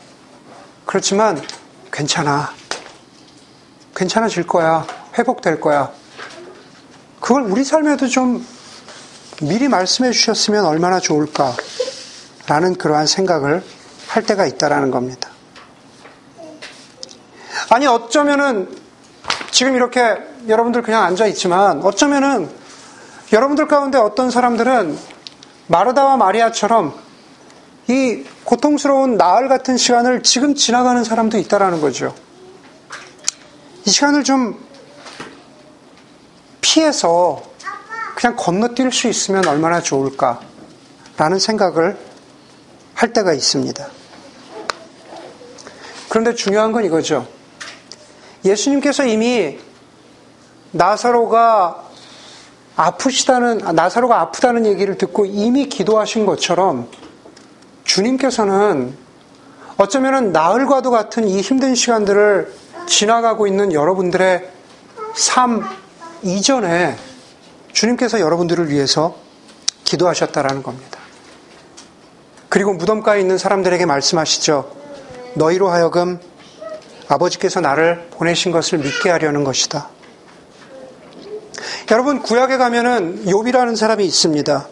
그렇지만 0.86 1.42
괜찮아. 1.92 2.54
괜찮아질 3.96 4.46
거야. 4.46 4.86
회복될 5.18 5.60
거야. 5.60 5.92
그걸 7.20 7.42
우리 7.44 7.64
삶에도 7.64 8.08
좀 8.08 8.46
미리 9.42 9.68
말씀해 9.68 10.12
주셨으면 10.12 10.64
얼마나 10.66 11.00
좋을까. 11.00 11.56
라는 12.46 12.76
그러한 12.76 13.08
생각을 13.08 13.64
할 14.08 14.24
때가 14.24 14.46
있다라는 14.46 14.92
겁니다. 14.92 15.30
아니, 17.70 17.88
어쩌면은 17.88 18.70
지금 19.52 19.76
이렇게 19.76 20.18
여러분들 20.48 20.82
그냥 20.82 21.04
앉아 21.04 21.28
있지만 21.28 21.82
어쩌면은 21.84 22.50
여러분들 23.32 23.68
가운데 23.68 23.98
어떤 23.98 24.30
사람들은 24.30 24.98
마르다와 25.68 26.18
마리아처럼 26.18 26.94
이 27.88 28.24
고통스러운 28.44 29.18
나흘 29.18 29.48
같은 29.48 29.78
시간을 29.78 30.24
지금 30.24 30.56
지나가는 30.56 31.04
사람도 31.04 31.38
있다라는 31.38 31.82
거죠. 31.82 32.14
이 33.86 33.90
시간을 33.90 34.24
좀 34.24 34.60
피해서 36.62 37.44
그냥 38.16 38.36
건너뛸 38.36 38.92
수 38.92 39.08
있으면 39.08 39.48
얼마나 39.48 39.82
좋을까라는 39.82 41.40
생각을 41.40 41.98
할 42.94 43.14
때가 43.14 43.34
있습니다. 43.34 43.88
그런데 46.16 46.34
중요한 46.34 46.72
건 46.72 46.86
이거죠. 46.86 47.28
예수님께서 48.46 49.06
이미 49.06 49.60
나사로가 50.72 51.90
아프시다는, 52.78 53.58
나사로가 53.76 54.22
아프다는 54.22 54.66
얘기를 54.66 54.98
듣고 54.98 55.26
이미 55.26 55.68
기도하신 55.68 56.26
것처럼 56.26 56.90
주님께서는 57.84 58.96
어쩌면 59.76 60.32
나흘과도 60.32 60.90
같은 60.90 61.28
이 61.28 61.42
힘든 61.42 61.76
시간들을 61.76 62.54
지나가고 62.88 63.46
있는 63.46 63.74
여러분들의 63.74 64.50
삶 65.16 65.68
이전에 66.24 66.96
주님께서 67.74 68.22
여러분들을 68.22 68.70
위해서 68.70 69.18
기도하셨다라는 69.84 70.64
겁니다. 70.64 70.98
그리고 72.48 72.72
무덤가에 72.72 73.20
있는 73.20 73.38
사람들에게 73.38 73.86
말씀하시죠. 73.86 74.85
너희로 75.36 75.70
하여금 75.70 76.20
아버지께서 77.08 77.62
나를 77.62 78.08
보내신 78.12 78.52
것을 78.52 78.80
믿게 78.80 79.10
하려는 79.10 79.44
것이다. 79.44 79.90
여러분 81.92 82.22
구약에 82.22 82.58
가면은 82.58 83.26
욥이라는 83.26 83.76
사람이 83.76 84.06
있습니다. 84.06 84.68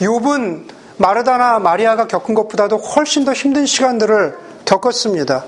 욥은 0.00 0.68
마르다나 0.98 1.58
마리아가 1.58 2.06
겪은 2.06 2.34
것보다도 2.34 2.76
훨씬 2.76 3.24
더 3.24 3.32
힘든 3.32 3.66
시간들을 3.66 4.36
겪었습니다. 4.64 5.44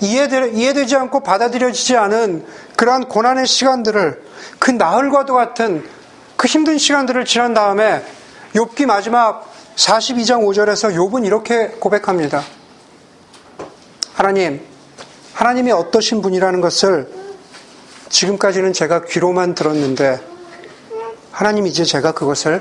이해되, 0.00 0.50
이해되지 0.50 0.96
않고 0.96 1.20
받아들여지지 1.20 1.96
않은 1.96 2.46
그러한 2.76 3.08
고난의 3.08 3.46
시간들을 3.46 4.22
그 4.58 4.70
나흘과도 4.70 5.34
같은 5.34 5.84
그 6.36 6.46
힘든 6.46 6.78
시간들을 6.78 7.24
지난 7.24 7.54
다음에 7.54 8.04
욥기 8.54 8.86
마지막 8.86 9.50
42장 9.76 10.44
5절에서 10.44 10.94
욥은 10.94 11.24
이렇게 11.24 11.68
고백합니다. 11.68 12.42
하나님, 14.20 14.60
하나님이 15.32 15.72
어떠신 15.72 16.20
분이라는 16.20 16.60
것을 16.60 17.10
지금까지는 18.10 18.74
제가 18.74 19.04
귀로만 19.06 19.54
들었는데 19.54 20.20
하나님 21.32 21.66
이제 21.66 21.84
제가 21.84 22.12
그것을 22.12 22.60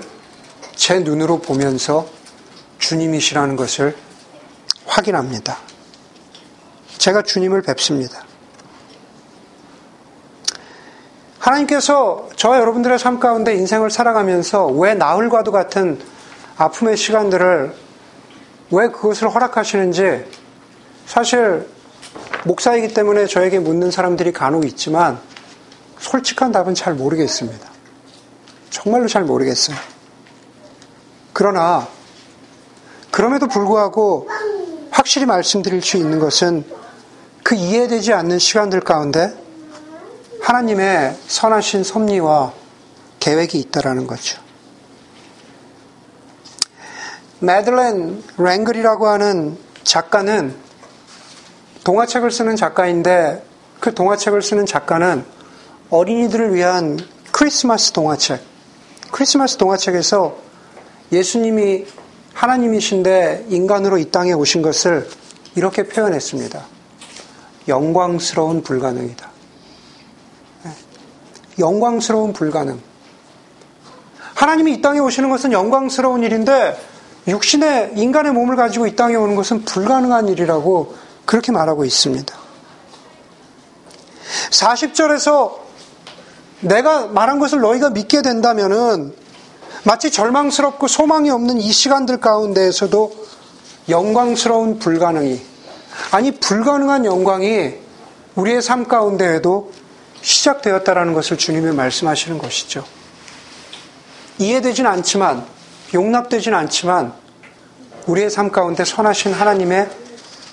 제 0.77 1.01
눈으로 1.01 1.39
보면서 1.39 2.07
주님이시라는 2.77 3.57
것을 3.57 3.93
확인합니다. 4.85 5.57
제가 6.97 7.23
주님을 7.23 7.61
뵙습니다. 7.63 8.23
하나님께서 11.39 12.29
저와 12.37 12.59
여러분들의 12.61 12.97
삶 12.97 13.19
가운데 13.19 13.53
인생을 13.53 13.91
살아가면서 13.91 14.67
왜 14.67 14.93
나흘과도 14.93 15.51
같은 15.51 15.99
아픔의 16.55 16.95
시간들을 16.95 17.75
왜 18.71 18.87
그것을 18.87 19.27
허락하시는지 19.27 20.38
사실 21.09 21.67
목사이기 22.45 22.93
때문에 22.93 23.25
저에게 23.25 23.57
묻는 23.57 23.89
사람들이 23.89 24.31
간혹 24.31 24.63
있지만 24.65 25.19
솔직한 25.97 26.51
답은 26.51 26.75
잘 26.75 26.93
모르겠습니다. 26.93 27.67
정말로 28.69 29.07
잘 29.07 29.23
모르겠어요. 29.23 29.75
그러나 31.33 31.87
그럼에도 33.09 33.47
불구하고 33.47 34.29
확실히 34.91 35.25
말씀드릴 35.25 35.81
수 35.81 35.97
있는 35.97 36.19
것은 36.19 36.63
그 37.41 37.55
이해되지 37.55 38.13
않는 38.13 38.37
시간들 38.37 38.79
가운데 38.81 39.33
하나님의 40.43 41.17
선하신 41.27 41.83
섭리와 41.83 42.53
계획이 43.19 43.57
있다라는 43.57 44.05
거죠. 44.05 44.39
매들렌 47.39 48.23
랭글이라고 48.37 49.07
하는 49.07 49.57
작가는 49.83 50.68
동화책을 51.83 52.31
쓰는 52.31 52.55
작가인데 52.55 53.43
그 53.79 53.93
동화책을 53.93 54.41
쓰는 54.41 54.65
작가는 54.65 55.23
어린이들을 55.89 56.53
위한 56.53 56.99
크리스마스 57.31 57.91
동화책, 57.91 58.41
크리스마스 59.11 59.57
동화책에서 59.57 60.37
예수님이 61.11 61.85
하나님이신데 62.33 63.47
인간으로 63.49 63.97
이 63.97 64.11
땅에 64.11 64.33
오신 64.33 64.61
것을 64.61 65.09
이렇게 65.55 65.83
표현했습니다. 65.87 66.63
영광스러운 67.67 68.63
불가능이다. 68.63 69.29
네. 70.63 70.71
영광스러운 71.59 72.33
불가능. 72.33 72.79
하나님이 74.35 74.75
이 74.75 74.81
땅에 74.81 74.99
오시는 74.99 75.29
것은 75.29 75.51
영광스러운 75.51 76.23
일인데 76.23 76.77
육신의 77.27 77.93
인간의 77.95 78.31
몸을 78.31 78.55
가지고 78.55 78.87
이 78.87 78.95
땅에 78.95 79.15
오는 79.15 79.35
것은 79.35 79.65
불가능한 79.65 80.29
일이라고 80.29 80.95
그렇게 81.29 81.51
말하고 81.51 81.85
있습니다. 81.85 82.35
40절에서 84.49 85.59
내가 86.61 87.05
말한 87.05 87.37
것을 87.37 87.59
너희가 87.61 87.91
믿게 87.91 88.23
된다면은 88.23 89.13
마치 89.83 90.09
절망스럽고 90.09 90.87
소망이 90.87 91.29
없는 91.29 91.59
이 91.59 91.71
시간들 91.71 92.19
가운데에서도 92.19 93.13
영광스러운 93.89 94.79
불가능이 94.79 95.39
아니 96.09 96.31
불가능한 96.31 97.05
영광이 97.05 97.75
우리의 98.33 98.63
삶 98.63 98.87
가운데에도 98.87 99.71
시작되었다라는 100.23 101.13
것을 101.13 101.37
주님이 101.37 101.75
말씀하시는 101.75 102.39
것이죠. 102.39 102.83
이해되진 104.39 104.87
않지만 104.87 105.45
용납되진 105.93 106.55
않지만 106.55 107.13
우리의 108.07 108.31
삶 108.31 108.49
가운데 108.49 108.83
선하신 108.83 109.33
하나님의 109.33 109.98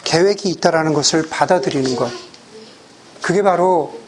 계획이 0.07 0.49
있다라는 0.51 0.95
것을 0.95 1.29
받아들이는 1.29 1.97
것. 1.97 2.11
그게 3.21 3.43
바로 3.43 3.99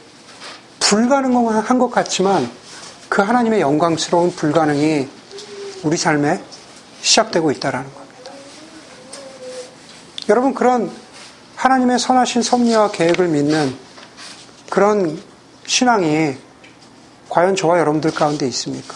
불가능한 0.79 1.79
것 1.79 1.91
같지만 1.91 2.49
그 3.09 3.21
하나님의 3.21 3.61
영광스러운 3.61 4.31
불가능이 4.31 5.09
우리 5.83 5.97
삶에 5.97 6.41
시작되고 7.03 7.51
있다라는 7.51 7.93
겁니다. 7.93 8.33
여러분 10.29 10.55
그런 10.55 10.91
하나님의 11.57 11.99
선하신 11.99 12.43
섭리와 12.43 12.93
계획을 12.93 13.27
믿는 13.27 13.77
그런 14.71 15.21
신앙이 15.67 16.37
과연 17.29 17.57
저와 17.57 17.81
여러분들 17.81 18.13
가운데 18.13 18.47
있습니까? 18.47 18.95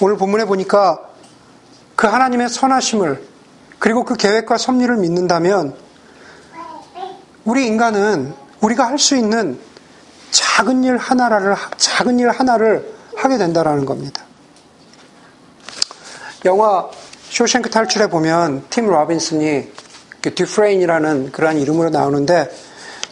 오늘 0.00 0.16
본문에 0.16 0.46
보니까 0.46 0.98
그 1.96 2.06
하나님의 2.06 2.48
선하심을 2.48 3.29
그리고 3.80 4.04
그 4.04 4.14
계획과 4.14 4.58
섭리를 4.58 4.94
믿는다면 4.96 5.74
우리 7.44 7.66
인간은 7.66 8.32
우리가 8.60 8.86
할 8.86 8.98
수 8.98 9.16
있는 9.16 9.58
작은 10.30 10.84
일 10.84 10.98
하나를 10.98 11.56
작은 11.78 12.20
일 12.20 12.30
하나를 12.30 12.92
하게 13.16 13.38
된다라는 13.38 13.86
겁니다. 13.86 14.22
영화 16.44 16.88
쇼생크 17.30 17.70
탈출에 17.70 18.06
보면 18.08 18.64
팀 18.70 18.86
로빈슨이 18.86 19.72
그 20.22 20.34
듀프레인이라는 20.34 21.32
그러한 21.32 21.58
이름으로 21.58 21.88
나오는데 21.88 22.50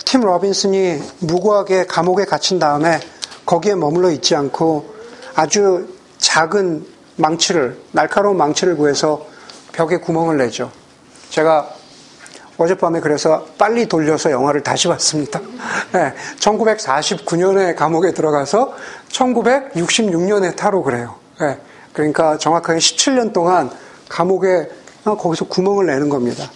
팀 0.04 0.20
로빈슨이 0.20 1.02
무고하게 1.20 1.86
감옥에 1.86 2.26
갇힌 2.26 2.58
다음에 2.58 3.00
거기에 3.46 3.74
머물러 3.74 4.10
있지 4.10 4.36
않고 4.36 4.94
아주 5.34 5.88
작은 6.18 6.86
망치를 7.16 7.80
날카로운 7.92 8.36
망치를 8.36 8.76
구해서 8.76 9.26
벽에 9.78 9.98
구멍을 9.98 10.38
내죠. 10.38 10.72
제가 11.30 11.68
어젯밤에 12.56 12.98
그래서 12.98 13.46
빨리 13.56 13.86
돌려서 13.86 14.32
영화를 14.32 14.64
다시 14.64 14.88
봤습니다. 14.88 15.40
네, 15.94 16.12
1949년에 16.40 17.76
감옥에 17.76 18.12
들어가서 18.12 18.74
1966년에 19.12 20.56
타로 20.56 20.82
그래요. 20.82 21.14
네, 21.40 21.60
그러니까 21.92 22.38
정확하게 22.38 22.80
17년 22.80 23.32
동안 23.32 23.70
감옥에 24.08 24.68
어, 25.04 25.16
거기서 25.16 25.44
구멍을 25.44 25.86
내는 25.86 26.08
겁니다. 26.08 26.50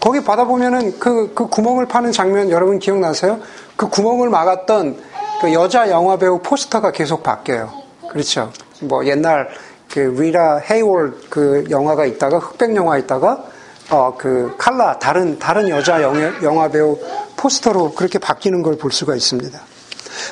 거기 0.00 0.24
받아보면은 0.24 0.98
그, 0.98 1.32
그 1.32 1.46
구멍을 1.46 1.86
파는 1.86 2.10
장면 2.10 2.50
여러분 2.50 2.80
기억나세요? 2.80 3.38
그 3.76 3.88
구멍을 3.88 4.30
막았던 4.30 5.00
그 5.40 5.52
여자 5.52 5.88
영화 5.90 6.16
배우 6.16 6.40
포스터가 6.40 6.90
계속 6.90 7.22
바뀌어요. 7.22 7.70
그렇죠. 8.10 8.50
뭐 8.80 9.06
옛날 9.06 9.48
그 9.90 9.98
리라 9.98 10.58
헤이월 10.58 11.14
그 11.30 11.64
영화가 11.70 12.04
있다가 12.06 12.38
흑백 12.38 12.74
영화 12.76 12.98
있다가 12.98 13.44
어 13.90 14.14
그 14.16 14.54
칼라 14.58 14.98
다른 14.98 15.38
다른 15.38 15.68
여자 15.68 16.02
영화, 16.02 16.42
영화 16.42 16.68
배우 16.68 16.98
포스터로 17.36 17.92
그렇게 17.92 18.18
바뀌는 18.18 18.62
걸 18.62 18.76
볼 18.76 18.90
수가 18.92 19.14
있습니다. 19.14 19.60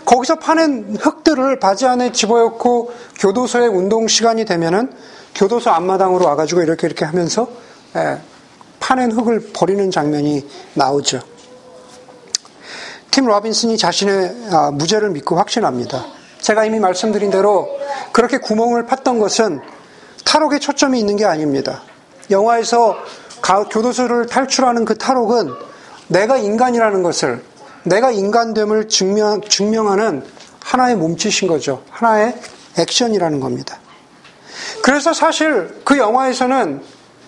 거기서 0.06 0.36
파는 0.36 0.96
흙들을 0.98 1.58
바지 1.60 1.86
안에 1.86 2.12
집어넣고 2.12 2.92
교도소의 3.18 3.68
운동 3.68 4.08
시간이 4.08 4.44
되면은 4.44 4.92
교도소 5.34 5.70
앞마당으로 5.70 6.24
와가지고 6.26 6.62
이렇게 6.62 6.86
이렇게 6.86 7.04
하면서 7.04 7.48
예, 7.96 8.18
파낸 8.80 9.12
흙을 9.12 9.50
버리는 9.52 9.90
장면이 9.90 10.48
나오죠. 10.74 11.20
팀 13.10 13.26
로빈슨이 13.26 13.76
자신의 13.76 14.36
아, 14.50 14.70
무죄를 14.70 15.10
믿고 15.10 15.36
확신합니다. 15.36 16.04
제가 16.42 16.64
이미 16.64 16.78
말씀드린 16.80 17.30
대로 17.30 17.68
그렇게 18.12 18.38
구멍을 18.38 18.86
팠던 18.86 19.18
것은 19.20 19.60
탈옥에 20.24 20.58
초점이 20.58 20.98
있는 20.98 21.16
게 21.16 21.24
아닙니다. 21.24 21.82
영화에서 22.30 22.96
교도소를 23.70 24.26
탈출하는 24.26 24.84
그 24.84 24.98
탈옥은 24.98 25.52
내가 26.08 26.36
인간이라는 26.36 27.02
것을 27.02 27.42
내가 27.84 28.10
인간됨을 28.10 28.88
증명, 28.88 29.40
증명하는 29.40 30.24
하나의 30.60 30.96
몸짓인 30.96 31.48
거죠. 31.48 31.82
하나의 31.90 32.34
액션이라는 32.78 33.40
겁니다. 33.40 33.78
그래서 34.82 35.12
사실 35.12 35.80
그 35.84 35.98
영화에서는 35.98 36.82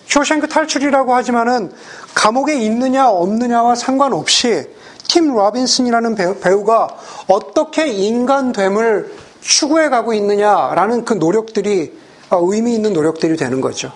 쇼생크 0.07 0.47
탈출이라고 0.47 1.13
하지만은 1.13 1.71
감옥에 2.13 2.55
있느냐 2.55 3.09
없느냐와 3.09 3.75
상관없이 3.75 4.67
팀 5.15 5.33
로빈슨이라는 5.33 6.41
배우가 6.41 6.89
어떻게 7.27 7.87
인간됨을 7.87 9.13
추구해 9.39 9.87
가고 9.87 10.13
있느냐라는 10.13 11.05
그 11.05 11.13
노력들이 11.13 11.97
어, 12.31 12.39
의미 12.41 12.75
있는 12.75 12.91
노력들이 12.91 13.37
되는 13.37 13.61
거죠. 13.61 13.93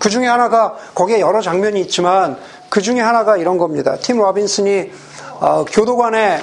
그 0.00 0.08
중에 0.08 0.26
하나가 0.26 0.74
거기에 0.96 1.20
여러 1.20 1.40
장면이 1.40 1.80
있지만 1.82 2.36
그 2.70 2.80
중에 2.80 2.98
하나가 2.98 3.36
이런 3.36 3.56
겁니다. 3.56 3.98
팀 4.00 4.18
로빈슨이 4.18 4.90
어, 5.38 5.64
교도관의 5.64 6.42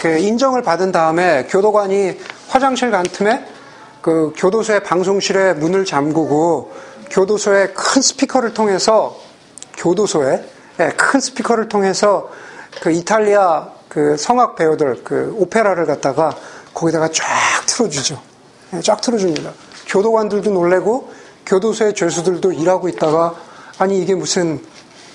그 0.00 0.18
인정을 0.18 0.62
받은 0.62 0.90
다음에 0.90 1.46
교도관이 1.48 2.18
화장실 2.48 2.90
간 2.90 3.04
틈에 3.04 3.44
그 4.02 4.32
교도소의 4.36 4.82
방송실에 4.82 5.52
문을 5.52 5.84
잠그고 5.84 6.72
교도소의 7.10 7.72
큰 7.72 8.02
스피커를 8.02 8.52
통해서 8.52 9.16
교도소에 9.76 10.44
네, 10.78 10.88
큰 10.96 11.20
스피커를 11.20 11.68
통해서 11.68 12.30
그 12.80 12.90
이탈리아 12.90 13.68
그 13.88 14.16
성악 14.16 14.56
배우들 14.56 15.02
그 15.02 15.34
오페라를 15.38 15.86
갖다가 15.86 16.34
거기다가 16.74 17.08
쫙 17.12 17.24
틀어주죠. 17.66 18.20
네, 18.70 18.80
쫙 18.82 19.00
틀어줍니다. 19.00 19.50
교도관들도 19.86 20.50
놀래고 20.50 21.12
교도소의 21.46 21.94
죄수들도 21.94 22.52
일하고 22.52 22.88
있다가 22.88 23.34
아니 23.78 24.00
이게 24.00 24.14
무슨 24.14 24.62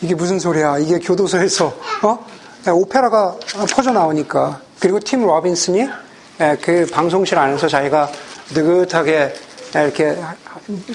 이게 0.02 0.16
무슨 0.16 0.40
소리야? 0.40 0.80
이게 0.80 1.00
교도소에서 1.00 1.74
어 2.04 2.26
네, 2.66 2.72
오페라가 2.72 3.38
퍼져 3.72 3.92
나오니까 3.92 4.60
그리고 4.80 5.00
팀 5.00 5.26
로빈슨이 5.26 5.88
네, 6.40 6.58
그 6.62 6.88
방송실 6.92 7.38
안에서 7.38 7.68
자기가 7.68 8.10
느긋하게 8.54 9.34
이렇게 9.76 10.18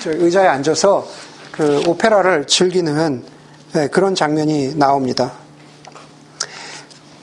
의자에 0.04 0.46
앉아서 0.48 1.07
그 1.52 1.83
오페라를 1.87 2.46
즐기는 2.46 3.24
네, 3.72 3.88
그런 3.88 4.14
장면이 4.14 4.74
나옵니다. 4.76 5.33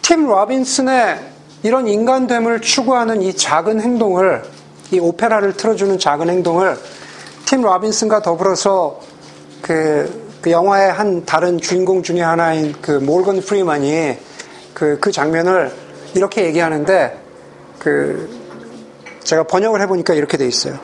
팀 0.06 0.28
로빈슨의 0.28 1.20
이런 1.64 1.88
인간됨을 1.88 2.62
추구하는 2.62 3.24
이 3.24 3.36
작은 3.36 3.82
행동을 3.82 4.44
이 4.92 5.00
오페라를 5.00 5.54
틀어주는 5.58 5.98
작은 5.98 6.30
행동을 6.30 6.78
팀 7.46 7.64
로빈슨과 7.64 8.22
더불어서 8.22 9.00
그, 9.64 10.38
그 10.42 10.52
영화의 10.52 10.94
한 10.94 11.26
다른 11.26 11.60
주인공 11.60 12.04
중에 12.04 12.22
하나인 12.22 12.76
그 12.84 12.92
몰건 12.92 13.42
프리만이 13.42 14.16
그, 14.76 15.00
그 15.02 15.12
장면을 15.12 15.74
이렇게 16.14 16.46
얘기하는데 16.46 17.20
그 17.80 18.30
제가 19.24 19.46
번역을 19.46 19.82
해보니까 19.82 20.14
이렇게 20.14 20.38
돼 20.38 20.46
있어요. 20.48 20.78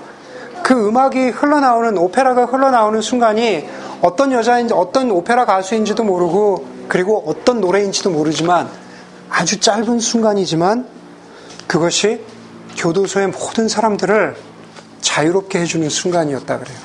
그 0.64 0.88
음악이 0.88 1.30
흘러나오는 1.30 1.96
오페라가 1.96 2.46
흘러나오는 2.46 3.00
순간이 3.02 3.70
어떤 4.02 4.32
여자인지 4.32 4.74
어떤 4.74 5.12
오페라 5.12 5.46
가수인지도 5.46 6.04
모르고 6.06 6.66
그리고 6.88 7.24
어떤 7.28 7.62
노래인지도 7.62 8.10
모르지만 8.10 8.81
아주 9.32 9.60
짧은 9.60 10.00
순간이지만 10.00 10.86
그것이 11.66 12.24
교도소의 12.78 13.28
모든 13.28 13.70
사람들을 13.70 14.36
자유롭게 15.00 15.60
해주는 15.62 15.90
순간이었다 15.90 16.60
그래요. 16.60 16.78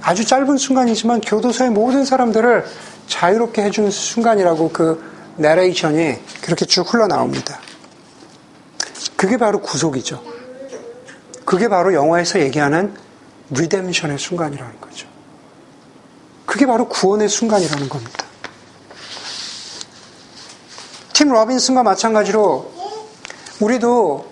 아주 0.00 0.24
짧은 0.24 0.56
순간이지만 0.56 1.20
교도소의 1.20 1.70
모든 1.70 2.04
사람들을 2.04 2.64
자유롭게 3.06 3.62
해주는 3.62 3.90
순간이라고 3.90 4.70
그 4.70 5.02
내레이션이 5.36 6.16
그렇게 6.40 6.64
쭉 6.64 6.92
흘러나옵니다. 6.92 7.60
그게 9.16 9.36
바로 9.36 9.60
구속이죠. 9.60 10.22
그게 11.44 11.68
바로 11.68 11.92
영화에서 11.92 12.40
얘기하는 12.40 12.94
리뎀션의 13.50 14.18
순간이라는 14.18 14.80
거죠. 14.80 15.06
그게 16.46 16.66
바로 16.66 16.88
구원의 16.88 17.28
순간이라는 17.28 17.88
겁니다. 17.88 18.31
팀 21.22 21.28
로빈슨과 21.28 21.84
마찬가지로 21.84 22.72
우리도 23.60 24.26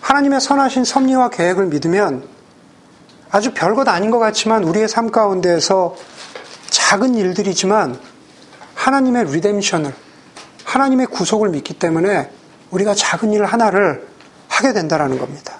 하나님의 0.00 0.40
선하신 0.40 0.84
섭리와 0.84 1.28
계획을 1.30 1.66
믿으면 1.66 2.22
아주 3.32 3.52
별것 3.52 3.88
아닌 3.88 4.12
것 4.12 4.20
같지만 4.20 4.62
우리의 4.62 4.86
삶 4.86 5.10
가운데에서 5.10 5.96
작은 6.68 7.16
일들이지만 7.16 7.98
하나님의 8.76 9.24
리뎀션을 9.32 9.92
하나님의 10.62 11.06
구속을 11.06 11.48
믿기 11.48 11.74
때문에 11.74 12.30
우리가 12.70 12.94
작은 12.94 13.32
일 13.32 13.44
하나를 13.44 14.06
하게 14.46 14.72
된다라는 14.72 15.18
겁니다. 15.18 15.56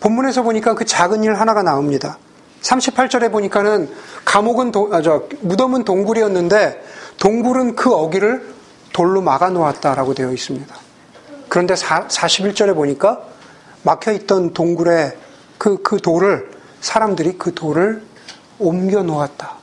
본문에서 0.00 0.42
보니까 0.42 0.74
그 0.74 0.84
작은 0.84 1.22
일 1.22 1.34
하나가 1.34 1.62
나옵니다. 1.62 2.18
38절에 2.62 3.30
보니까는 3.30 3.88
감옥은 4.24 4.72
도, 4.72 4.88
아, 4.92 5.00
저, 5.00 5.28
무덤은 5.42 5.84
동굴이었는데 5.84 6.82
동굴은 7.18 7.76
그 7.76 7.94
어기를 7.94 8.57
돌로 8.92 9.20
막아 9.20 9.50
놓았다라고 9.50 10.14
되어 10.14 10.32
있습니다. 10.32 10.74
그런데 11.48 11.76
사, 11.76 12.06
41절에 12.06 12.74
보니까 12.74 13.20
막혀 13.82 14.12
있던 14.12 14.52
동굴에 14.52 15.16
그, 15.56 15.82
그 15.82 15.98
돌을 15.98 16.50
사람들이 16.80 17.38
그 17.38 17.54
돌을 17.54 18.02
옮겨 18.58 19.02
놓았다. 19.02 19.56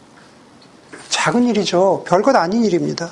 작은 1.09 1.43
일이죠. 1.43 2.03
별것 2.07 2.35
아닌 2.35 2.63
일입니다. 2.63 3.11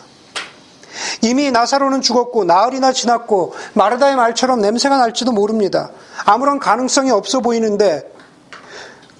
이미 1.22 1.52
나사로는 1.52 2.02
죽었고 2.02 2.44
나흘이나 2.44 2.92
지났고 2.92 3.54
마르다의 3.74 4.16
말처럼 4.16 4.62
냄새가 4.62 4.98
날지도 4.98 5.32
모릅니다. 5.32 5.90
아무런 6.26 6.60
가능성이 6.60 7.12
없어 7.12 7.40
보이는데 7.40 8.12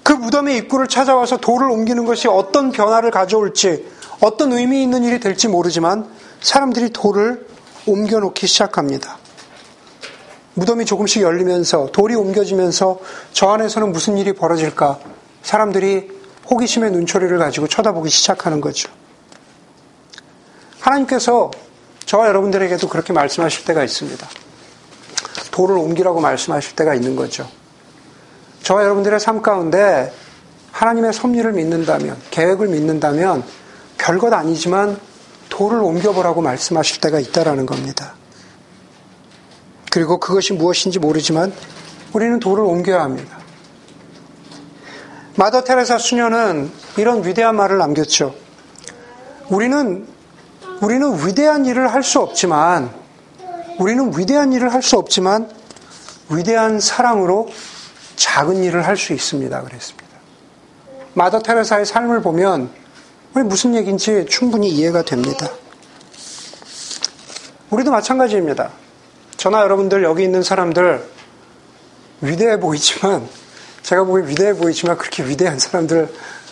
그 0.02 0.12
무덤의 0.12 0.58
입구를 0.58 0.86
찾아와서 0.86 1.38
돌을 1.38 1.70
옮기는 1.70 2.04
것이 2.04 2.28
어떤 2.28 2.70
변화를 2.72 3.10
가져올지 3.10 3.86
어떤 4.24 4.52
의미 4.52 4.82
있는 4.82 5.04
일이 5.04 5.20
될지 5.20 5.48
모르지만 5.48 6.08
사람들이 6.40 6.90
돌을 6.94 7.46
옮겨놓기 7.84 8.46
시작합니다. 8.46 9.18
무덤이 10.54 10.86
조금씩 10.86 11.20
열리면서 11.20 11.90
돌이 11.92 12.14
옮겨지면서 12.14 13.00
저 13.32 13.50
안에서는 13.50 13.92
무슨 13.92 14.16
일이 14.16 14.32
벌어질까 14.32 14.98
사람들이 15.42 16.10
호기심의 16.50 16.92
눈초리를 16.92 17.36
가지고 17.36 17.68
쳐다보기 17.68 18.08
시작하는 18.08 18.62
거죠. 18.62 18.90
하나님께서 20.80 21.50
저와 22.06 22.28
여러분들에게도 22.28 22.88
그렇게 22.88 23.12
말씀하실 23.12 23.66
때가 23.66 23.84
있습니다. 23.84 24.26
돌을 25.50 25.76
옮기라고 25.76 26.20
말씀하실 26.20 26.76
때가 26.76 26.94
있는 26.94 27.14
거죠. 27.14 27.46
저와 28.62 28.84
여러분들의 28.84 29.20
삶 29.20 29.42
가운데 29.42 30.10
하나님의 30.72 31.12
섭리를 31.12 31.52
믿는다면, 31.52 32.16
계획을 32.30 32.68
믿는다면, 32.68 33.44
별것 33.98 34.32
아니지만 34.32 34.98
돌을 35.48 35.78
옮겨보라고 35.82 36.42
말씀하실 36.42 37.00
때가 37.00 37.20
있다라는 37.20 37.66
겁니다. 37.66 38.14
그리고 39.90 40.18
그것이 40.18 40.52
무엇인지 40.52 40.98
모르지만 40.98 41.52
우리는 42.12 42.40
돌을 42.40 42.64
옮겨야 42.64 43.02
합니다. 43.02 43.38
마더 45.36 45.64
테레사 45.64 45.98
수녀는 45.98 46.70
이런 46.96 47.24
위대한 47.26 47.56
말을 47.56 47.78
남겼죠. 47.78 48.34
우리는 49.48 50.06
우리는 50.80 51.26
위대한 51.26 51.64
일을 51.64 51.92
할 51.92 52.02
수 52.02 52.20
없지만, 52.20 52.90
우리는 53.78 54.12
위대한 54.18 54.52
일을 54.52 54.72
할 54.72 54.82
수 54.82 54.98
없지만, 54.98 55.48
위대한 56.28 56.80
사랑으로 56.80 57.48
작은 58.16 58.62
일을 58.64 58.86
할 58.86 58.96
수 58.96 59.12
있습니다. 59.12 59.62
그랬습니다. 59.62 60.08
마더 61.14 61.40
테레사의 61.40 61.86
삶을 61.86 62.22
보면 62.22 62.70
무슨 63.42 63.74
얘기인지 63.74 64.26
충분히 64.28 64.68
이해가 64.68 65.02
됩니다. 65.02 65.48
우리도 67.70 67.90
마찬가지입니다. 67.90 68.70
저나 69.36 69.62
여러분들 69.62 70.04
여기 70.04 70.22
있는 70.22 70.42
사람들 70.42 71.04
위대해 72.20 72.60
보이지만 72.60 73.28
제가 73.82 74.04
보기 74.04 74.28
위대해 74.28 74.54
보이지만 74.54 74.96
그렇게 74.96 75.24
위대한 75.26 75.58
사람들 75.58 76.08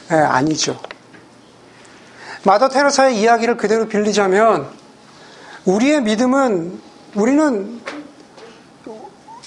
아니죠. 0.08 0.78
마더 2.44 2.68
테레사의 2.68 3.18
이야기를 3.20 3.56
그대로 3.56 3.86
빌리자면 3.86 4.68
우리의 5.64 6.02
믿음은 6.02 6.80
우리는 7.14 7.80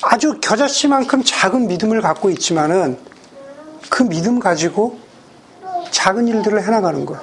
아주 0.02 0.40
겨자씨만큼 0.40 1.24
작은 1.24 1.68
믿음을 1.68 2.02
갖고 2.02 2.30
있지만은 2.30 2.98
그 3.90 4.04
믿음 4.04 4.40
가지고 4.40 5.00
작은 5.92 6.28
일들을 6.28 6.64
해나가는 6.64 7.06
것. 7.06 7.18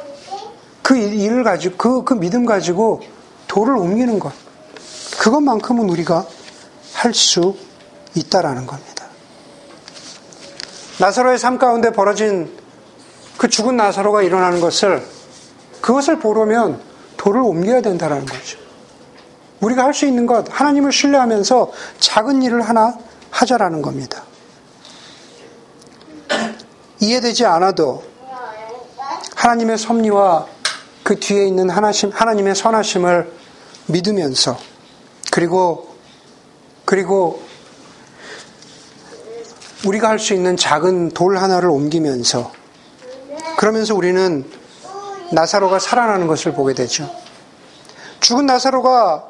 그 0.82 0.96
일을 0.96 1.44
가지고, 1.44 1.76
그, 1.76 2.04
그 2.04 2.14
믿음 2.14 2.44
가지고 2.46 3.02
돌을 3.48 3.76
옮기는 3.76 4.18
것. 4.18 4.32
그것만큼은 5.18 5.88
우리가 5.90 6.26
할 6.94 7.14
수 7.14 7.56
있다라는 8.14 8.66
겁니다. 8.66 9.06
나사로의 10.98 11.38
삶 11.38 11.58
가운데 11.58 11.90
벌어진 11.90 12.56
그 13.38 13.48
죽은 13.48 13.76
나사로가 13.76 14.22
일어나는 14.22 14.60
것을 14.60 15.04
그것을 15.80 16.18
보려면 16.18 16.80
돌을 17.16 17.40
옮겨야 17.40 17.80
된다는 17.80 18.24
거죠. 18.24 18.58
우리가 19.60 19.84
할 19.84 19.94
수 19.94 20.06
있는 20.06 20.26
것, 20.26 20.46
하나님을 20.50 20.92
신뢰하면서 20.92 21.72
작은 21.98 22.42
일을 22.42 22.62
하나 22.62 22.96
하자라는 23.30 23.82
겁니다. 23.82 24.22
이해되지 27.00 27.46
않아도 27.46 28.04
하나님의 29.42 29.76
섭리와 29.76 30.46
그 31.02 31.18
뒤에 31.18 31.44
있는 31.48 31.68
하나심, 31.68 32.12
하나님의 32.14 32.54
선하심을 32.54 33.32
믿으면서 33.88 34.56
그리고 35.32 35.96
그리고 36.84 37.42
우리가 39.84 40.10
할 40.10 40.20
수 40.20 40.32
있는 40.32 40.56
작은 40.56 41.08
돌 41.08 41.38
하나를 41.38 41.70
옮기면서 41.70 42.52
그러면서 43.56 43.96
우리는 43.96 44.48
나사로가 45.32 45.80
살아나는 45.80 46.28
것을 46.28 46.52
보게 46.52 46.72
되죠. 46.72 47.10
죽은 48.20 48.46
나사로가 48.46 49.24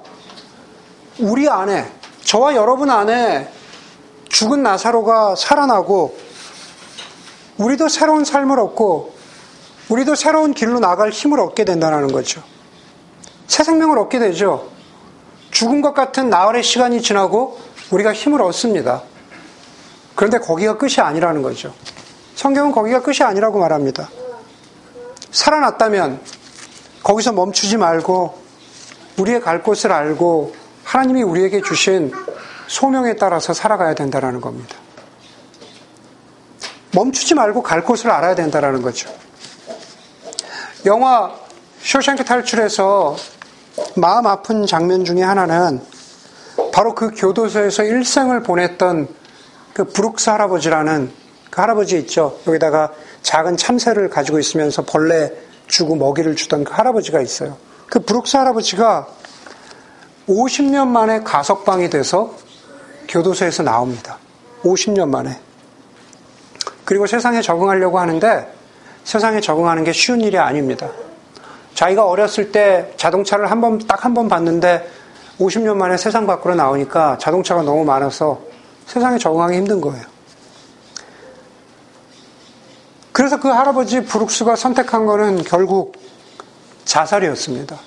우리 1.20 1.48
안에, 1.48 1.90
저와 2.22 2.54
여러분 2.54 2.90
안에 2.90 3.50
죽은 4.28 4.62
나사로가 4.62 5.36
살아나고 5.36 6.14
우리도 7.56 7.88
새로운 7.88 8.26
삶을 8.26 8.60
얻고 8.60 9.11
우리도 9.88 10.14
새로운 10.14 10.54
길로 10.54 10.80
나갈 10.80 11.10
힘을 11.10 11.40
얻게 11.40 11.64
된다는 11.64 12.08
거죠. 12.08 12.42
새 13.46 13.64
생명을 13.64 13.98
얻게 13.98 14.18
되죠. 14.18 14.70
죽은 15.50 15.82
것 15.82 15.92
같은 15.92 16.30
나흘의 16.30 16.62
시간이 16.62 17.02
지나고 17.02 17.60
우리가 17.90 18.12
힘을 18.12 18.40
얻습니다. 18.42 19.02
그런데 20.14 20.38
거기가 20.38 20.78
끝이 20.78 20.96
아니라는 20.98 21.42
거죠. 21.42 21.74
성경은 22.34 22.72
거기가 22.72 23.02
끝이 23.02 23.18
아니라고 23.22 23.58
말합니다. 23.58 24.08
살아났다면 25.30 26.20
거기서 27.02 27.32
멈추지 27.32 27.76
말고 27.76 28.40
우리의 29.18 29.40
갈 29.40 29.62
곳을 29.62 29.92
알고 29.92 30.54
하나님이 30.84 31.22
우리에게 31.22 31.60
주신 31.62 32.12
소명에 32.66 33.16
따라서 33.16 33.52
살아가야 33.52 33.94
된다는 33.94 34.40
겁니다. 34.40 34.76
멈추지 36.94 37.34
말고 37.34 37.62
갈 37.62 37.84
곳을 37.84 38.10
알아야 38.10 38.34
된다는 38.34 38.82
거죠. 38.82 39.10
영화 40.84 41.32
쇼생크 41.80 42.24
탈출에서 42.24 43.16
마음 43.94 44.26
아픈 44.26 44.66
장면 44.66 45.04
중에 45.04 45.22
하나는 45.22 45.80
바로 46.72 46.94
그 46.94 47.12
교도소에서 47.14 47.84
일생을 47.84 48.42
보냈던 48.42 49.08
그 49.74 49.84
브룩스 49.84 50.30
할아버지라는 50.30 51.12
그 51.50 51.60
할아버지 51.60 51.98
있죠. 51.98 52.38
여기다가 52.46 52.92
작은 53.22 53.56
참새를 53.56 54.10
가지고 54.10 54.38
있으면서 54.38 54.82
벌레 54.82 55.32
주고 55.68 55.94
먹이를 55.94 56.34
주던 56.34 56.64
그 56.64 56.72
할아버지가 56.72 57.20
있어요. 57.20 57.56
그 57.88 58.00
브룩스 58.00 58.36
할아버지가 58.36 59.06
50년 60.28 60.88
만에 60.88 61.20
가석방이 61.20 61.90
돼서 61.90 62.34
교도소에서 63.08 63.62
나옵니다. 63.62 64.18
50년 64.64 65.08
만에. 65.08 65.38
그리고 66.84 67.06
세상에 67.06 67.40
적응하려고 67.40 68.00
하는데 68.00 68.61
세상에 69.04 69.40
적응하는 69.40 69.84
게 69.84 69.92
쉬운 69.92 70.20
일이 70.20 70.38
아닙니다. 70.38 70.88
자기가 71.74 72.06
어렸을 72.06 72.52
때 72.52 72.92
자동차를 72.96 73.50
한 73.50 73.60
번, 73.60 73.78
딱 73.78 74.04
한 74.04 74.14
번 74.14 74.28
봤는데 74.28 74.88
50년 75.38 75.76
만에 75.76 75.96
세상 75.96 76.26
밖으로 76.26 76.54
나오니까 76.54 77.18
자동차가 77.18 77.62
너무 77.62 77.84
많아서 77.84 78.40
세상에 78.86 79.18
적응하기 79.18 79.56
힘든 79.56 79.80
거예요. 79.80 80.04
그래서 83.12 83.38
그 83.40 83.48
할아버지 83.48 84.02
브룩스가 84.04 84.56
선택한 84.56 85.06
거는 85.06 85.44
결국 85.44 85.94
자살이었습니다. 86.84 87.78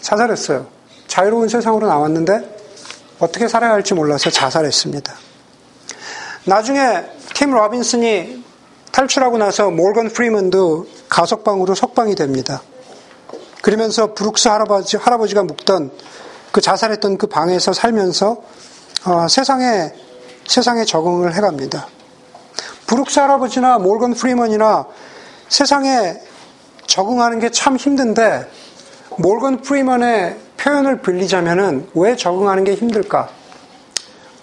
자살했어요. 0.00 0.66
자유로운 1.06 1.48
세상으로 1.48 1.86
나왔는데 1.86 2.56
어떻게 3.18 3.48
살아야 3.48 3.72
할지 3.72 3.94
몰라서 3.94 4.30
자살했습니다. 4.30 5.14
나중에 6.44 7.04
팀 7.34 7.52
로빈슨이 7.52 8.43
탈출하고 8.94 9.38
나서 9.38 9.72
몰건 9.72 10.10
프리먼도 10.10 10.86
가석방으로 11.08 11.74
석방이 11.74 12.14
됩니다. 12.14 12.62
그러면서 13.60 14.14
브룩스 14.14 14.46
할아버지, 14.46 14.96
할아버지가 14.96 15.42
묵던 15.42 15.90
그 16.52 16.60
자살했던 16.60 17.18
그 17.18 17.26
방에서 17.26 17.72
살면서 17.72 18.36
어, 19.06 19.26
세상에 19.28 19.92
세상에 20.46 20.84
적응을 20.84 21.34
해갑니다. 21.34 21.88
브룩스 22.86 23.18
할아버지나 23.18 23.78
몰건 23.78 24.14
프리먼이나 24.14 24.86
세상에 25.48 26.14
적응하는 26.86 27.40
게 27.40 27.50
참 27.50 27.76
힘든데 27.76 28.48
몰건 29.18 29.62
프리먼의 29.62 30.38
표현을 30.56 31.00
빌리자면은 31.02 31.88
왜 31.94 32.14
적응하는 32.14 32.62
게 32.62 32.74
힘들까? 32.76 33.28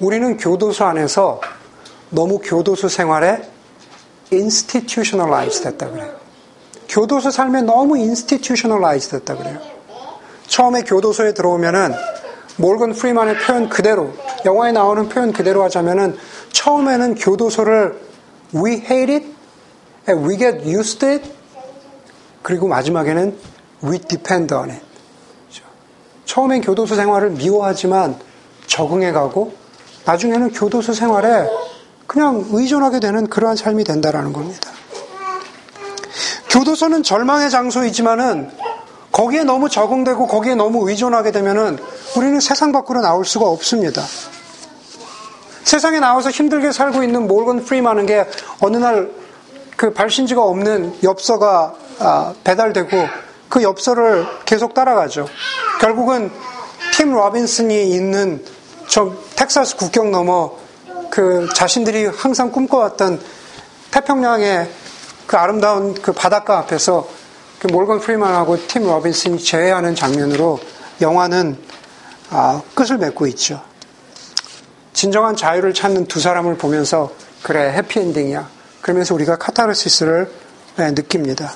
우리는 0.01 0.35
교도소 0.35 0.83
안에서 0.83 1.39
너무 2.09 2.39
교도소 2.39 2.89
생활에 2.89 3.50
institutionalize 4.31 5.63
됐다 5.63 5.89
그래요. 5.89 6.15
교도소 6.89 7.31
삶에 7.31 7.61
너무 7.61 7.95
institutionalize 7.95 9.11
됐다 9.11 9.37
그래요. 9.37 9.59
처음에 10.47 10.83
교도소에 10.83 11.33
들어오면은 11.33 11.93
몰건 12.57 12.93
프리만의 12.93 13.37
표현 13.39 13.69
그대로 13.69 14.13
영화에 14.45 14.71
나오는 14.71 15.07
표현 15.09 15.31
그대로 15.31 15.63
하자면은 15.63 16.17
처음에는 16.51 17.15
교도소를 17.15 17.99
we 18.55 18.73
hate 18.73 19.15
it 19.15 19.25
we 20.09 20.37
get 20.37 20.59
used 20.69 20.99
to 20.99 21.09
it 21.09 21.31
그리고 22.41 22.67
마지막에는 22.67 23.37
we 23.83 23.99
depend 23.99 24.53
on 24.53 24.71
it 24.71 24.83
처음엔 26.25 26.61
교도소 26.61 26.95
생활을 26.95 27.31
미워하지만 27.31 28.17
적응해가고 28.67 29.53
나중에는 30.05 30.51
교도소 30.51 30.93
생활에 30.93 31.47
그냥 32.11 32.45
의존하게 32.51 32.99
되는 32.99 33.27
그러한 33.27 33.55
삶이 33.55 33.85
된다라는 33.85 34.33
겁니다. 34.33 34.69
교도소는 36.49 37.03
절망의 37.03 37.49
장소이지만은 37.49 38.51
거기에 39.13 39.45
너무 39.45 39.69
적응되고 39.69 40.27
거기에 40.27 40.55
너무 40.55 40.89
의존하게 40.89 41.31
되면은 41.31 41.77
우리는 42.17 42.39
세상 42.41 42.73
밖으로 42.73 42.99
나올 42.99 43.23
수가 43.23 43.45
없습니다. 43.45 44.03
세상에 45.63 46.01
나와서 46.01 46.29
힘들게 46.29 46.73
살고 46.73 47.03
있는 47.03 47.27
몰건 47.27 47.63
프리만은 47.63 48.05
게 48.05 48.27
어느 48.59 48.75
날 48.77 49.21
그 49.81 49.91
발신지가 49.91 50.43
없는 50.43 50.99
엽서가 51.03 51.73
아, 51.97 52.35
배달되고 52.43 53.07
그 53.49 53.63
엽서를 53.63 54.27
계속 54.45 54.75
따라가죠. 54.75 55.25
결국은 55.79 56.29
팀 56.93 57.11
로빈슨이 57.11 57.89
있는 57.89 58.45
저 58.87 59.11
텍사스 59.35 59.77
국경 59.77 60.11
넘어 60.11 60.55
그 61.11 61.47
자신들이 61.53 62.05
항상 62.05 62.51
꿈꿔왔던 62.51 63.21
태평양의 63.91 64.71
그 65.27 65.37
아름다운 65.37 65.93
그 65.93 66.13
바닷가 66.13 66.57
앞에서 66.57 67.07
그 67.59 67.67
몰건 67.67 67.99
프리만하고 67.99 68.65
팀 68.67 68.85
로빈슨이 68.85 69.43
재회하는 69.43 69.93
장면으로 69.93 70.59
영화는 71.01 71.57
아, 72.29 72.61
끝을 72.73 72.97
맺고 72.97 73.27
있죠. 73.27 73.61
진정한 74.93 75.35
자유를 75.35 75.73
찾는 75.73 76.05
두 76.05 76.21
사람을 76.21 76.57
보면서 76.57 77.11
그래 77.43 77.73
해피엔딩이야. 77.73 78.49
그러면서 78.81 79.13
우리가 79.13 79.35
카타르시스를 79.35 80.31
네, 80.77 80.91
느낍니다. 80.91 81.53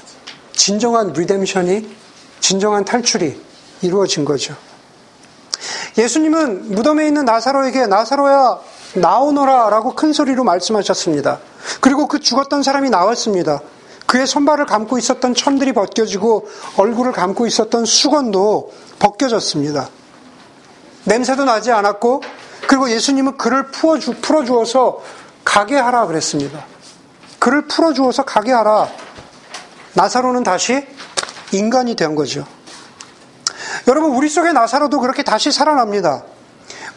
진정한 0.51 1.13
리뎀션이 1.13 1.95
진정한 2.41 2.83
탈출이 2.83 3.41
이루어진 3.81 4.25
거죠. 4.25 4.55
예수님은 5.97 6.75
무덤에 6.75 7.07
있는 7.07 7.23
나사로에게 7.23 7.87
나사로야 7.87 8.59
나오너라 8.95 9.69
라고 9.69 9.93
큰 9.93 10.13
소리로 10.13 10.43
말씀하셨습니다. 10.43 11.39
그리고 11.81 12.07
그 12.07 12.19
죽었던 12.19 12.63
사람이 12.63 12.89
나왔습니다. 12.89 13.61
그의 14.05 14.27
손발을 14.27 14.65
감고 14.65 14.97
있었던 14.97 15.33
천들이 15.33 15.73
벗겨지고 15.73 16.47
얼굴을 16.77 17.11
감고 17.11 17.47
있었던 17.47 17.85
수건도 17.85 18.71
벗겨졌습니다. 18.99 19.89
냄새도 21.05 21.45
나지 21.45 21.71
않았고 21.71 22.21
그리고 22.67 22.89
예수님은 22.89 23.37
그를 23.37 23.67
풀어주, 23.67 24.15
풀어주어서 24.21 25.01
가게 25.43 25.75
하라 25.75 26.07
그랬습니다. 26.07 26.65
그를 27.39 27.67
풀어주어서 27.67 28.23
가게 28.23 28.51
하라. 28.51 28.89
나사로는 29.93 30.43
다시 30.43 30.85
인간이 31.51 31.95
된 31.95 32.15
거죠. 32.15 32.45
여러분, 33.87 34.11
우리 34.11 34.29
속에 34.29 34.51
나사로도 34.51 34.99
그렇게 34.99 35.23
다시 35.23 35.51
살아납니다. 35.51 36.23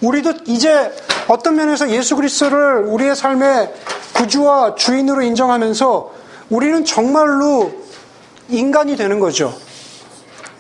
우리도 0.01 0.33
이제 0.47 0.91
어떤 1.29 1.57
면에서 1.57 1.91
예수 1.91 2.17
그리스도를 2.17 2.85
우리의 2.87 3.15
삶의 3.15 3.73
구주와 4.15 4.75
주인으로 4.75 5.23
인정하면서 5.23 6.15
우리는 6.49 6.85
정말로 6.85 7.71
인간이 8.49 8.97
되는 8.97 9.21
거죠. 9.21 9.55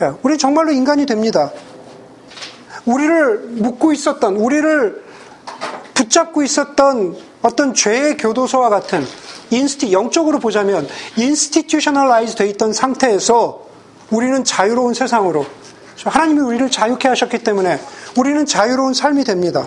예, 0.03 0.13
우리 0.23 0.37
정말로 0.37 0.71
인간이 0.71 1.07
됩니다. 1.07 1.51
우리를 2.85 3.39
묶고 3.49 3.93
있었던, 3.93 4.37
우리를 4.37 5.05
붙잡고 5.95 6.43
있었던 6.43 7.17
어떤 7.43 7.75
죄의 7.75 8.19
교도소와 8.19 8.69
같은 8.69 9.05
insti, 9.51 9.93
영적으로 9.93 10.39
보자면 10.39 10.87
institutionalize 11.17 12.37
되어 12.37 12.47
있던 12.49 12.73
상태에서 12.75 13.67
우리는 14.11 14.45
자유로운 14.45 14.95
세상으로 14.95 15.47
하나님이 16.05 16.41
우리를 16.41 16.71
자유케 16.71 17.09
하셨기 17.09 17.39
때문에 17.39 17.81
우리는 18.17 18.45
자유로운 18.47 18.95
삶이 18.95 19.25
됩니다. 19.25 19.67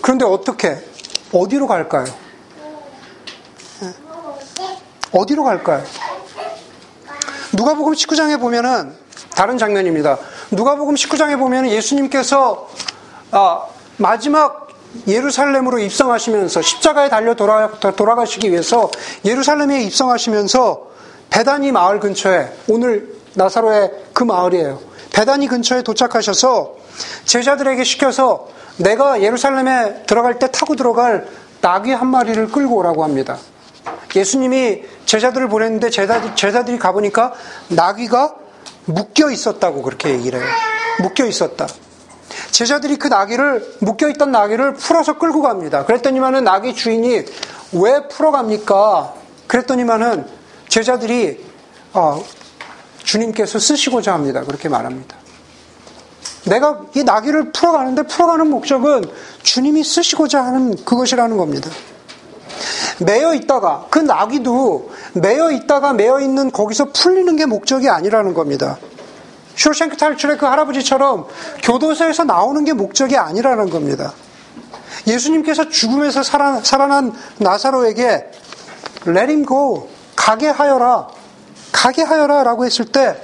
그런데 0.00 0.24
어떻게? 0.24 0.78
어디로 1.32 1.66
갈까요? 1.66 2.06
예. 3.82 3.94
어디로 5.12 5.44
갈까요? 5.44 5.82
누가복음 7.52 7.92
19장에 7.92 8.40
보면은 8.40 8.94
다른 9.34 9.58
장면입니다. 9.58 10.18
누가복음 10.50 10.94
19장에 10.94 11.38
보면 11.38 11.68
예수님께서 11.68 12.68
아, 13.30 13.64
마지막 13.96 14.68
예루살렘으로 15.06 15.78
입성하시면서 15.78 16.62
십자가에 16.62 17.08
달려 17.08 17.34
돌아, 17.34 17.70
돌아가시기 17.70 18.50
위해서 18.50 18.90
예루살렘에 19.24 19.82
입성하시면서 19.82 20.88
베다니 21.30 21.72
마을 21.72 22.00
근처에 22.00 22.52
오늘 22.68 23.14
나사로의 23.34 23.92
그 24.12 24.24
마을이에요. 24.24 24.80
베다니 25.12 25.48
근처에 25.48 25.82
도착하셔서 25.82 26.76
제자들에게 27.24 27.84
시켜서 27.84 28.48
내가 28.78 29.22
예루살렘에 29.22 30.04
들어갈 30.06 30.38
때 30.38 30.50
타고 30.50 30.76
들어갈 30.76 31.26
나귀 31.60 31.92
한 31.92 32.08
마리를 32.08 32.48
끌고 32.48 32.76
오라고 32.76 33.04
합니다. 33.04 33.38
예수님이 34.14 34.82
제자들을 35.06 35.48
보냈는데 35.48 35.90
제자들, 35.90 36.34
제자들이 36.34 36.78
가보니까 36.78 37.32
나귀가 37.68 38.34
묶여 38.86 39.30
있었다고 39.30 39.82
그렇게 39.82 40.10
얘기를 40.10 40.40
해요. 40.40 40.48
묶여 41.02 41.26
있었다. 41.26 41.66
제자들이 42.50 42.96
그 42.96 43.08
나귀를, 43.08 43.76
묶여 43.80 44.08
있던 44.08 44.32
나귀를 44.32 44.74
풀어서 44.74 45.18
끌고 45.18 45.42
갑니다. 45.42 45.84
그랬더니만은 45.84 46.44
나귀 46.44 46.74
주인이 46.74 47.24
왜 47.72 48.08
풀어갑니까? 48.08 49.14
그랬더니만은 49.46 50.26
제자들이, 50.68 51.44
어, 51.92 52.22
주님께서 53.02 53.58
쓰시고자 53.58 54.12
합니다. 54.12 54.42
그렇게 54.42 54.68
말합니다. 54.68 55.16
내가 56.48 56.80
이 56.94 57.02
나귀를 57.04 57.52
풀어가는데 57.52 58.02
풀어가는 58.02 58.48
목적은 58.48 59.04
주님이 59.42 59.84
쓰시고자 59.84 60.44
하는 60.44 60.76
그것이라는 60.84 61.36
겁니다. 61.36 61.70
매여 63.00 63.34
있다가 63.34 63.86
그 63.90 63.98
나귀도 63.98 64.90
매여 65.14 65.52
있다가 65.52 65.92
매여 65.92 66.20
있는 66.20 66.50
거기서 66.50 66.92
풀리는 66.92 67.36
게 67.36 67.46
목적이 67.46 67.88
아니라는 67.88 68.34
겁니다. 68.34 68.78
쇼생크 69.54 69.96
탈출의 69.96 70.38
그 70.38 70.46
할아버지처럼 70.46 71.26
교도소에서 71.62 72.24
나오는 72.24 72.64
게 72.64 72.72
목적이 72.72 73.16
아니라는 73.16 73.70
겁니다. 73.70 74.12
예수님께서 75.06 75.68
죽음에서 75.68 76.22
살아, 76.22 76.60
살아난 76.62 77.12
나사로에게 77.38 78.30
let 79.06 79.30
him 79.30 79.46
go 79.46 79.88
가게 80.16 80.48
하여라 80.48 81.08
가게 81.72 82.02
하여라 82.02 82.42
라고 82.42 82.64
했을 82.64 82.84
때 82.84 83.16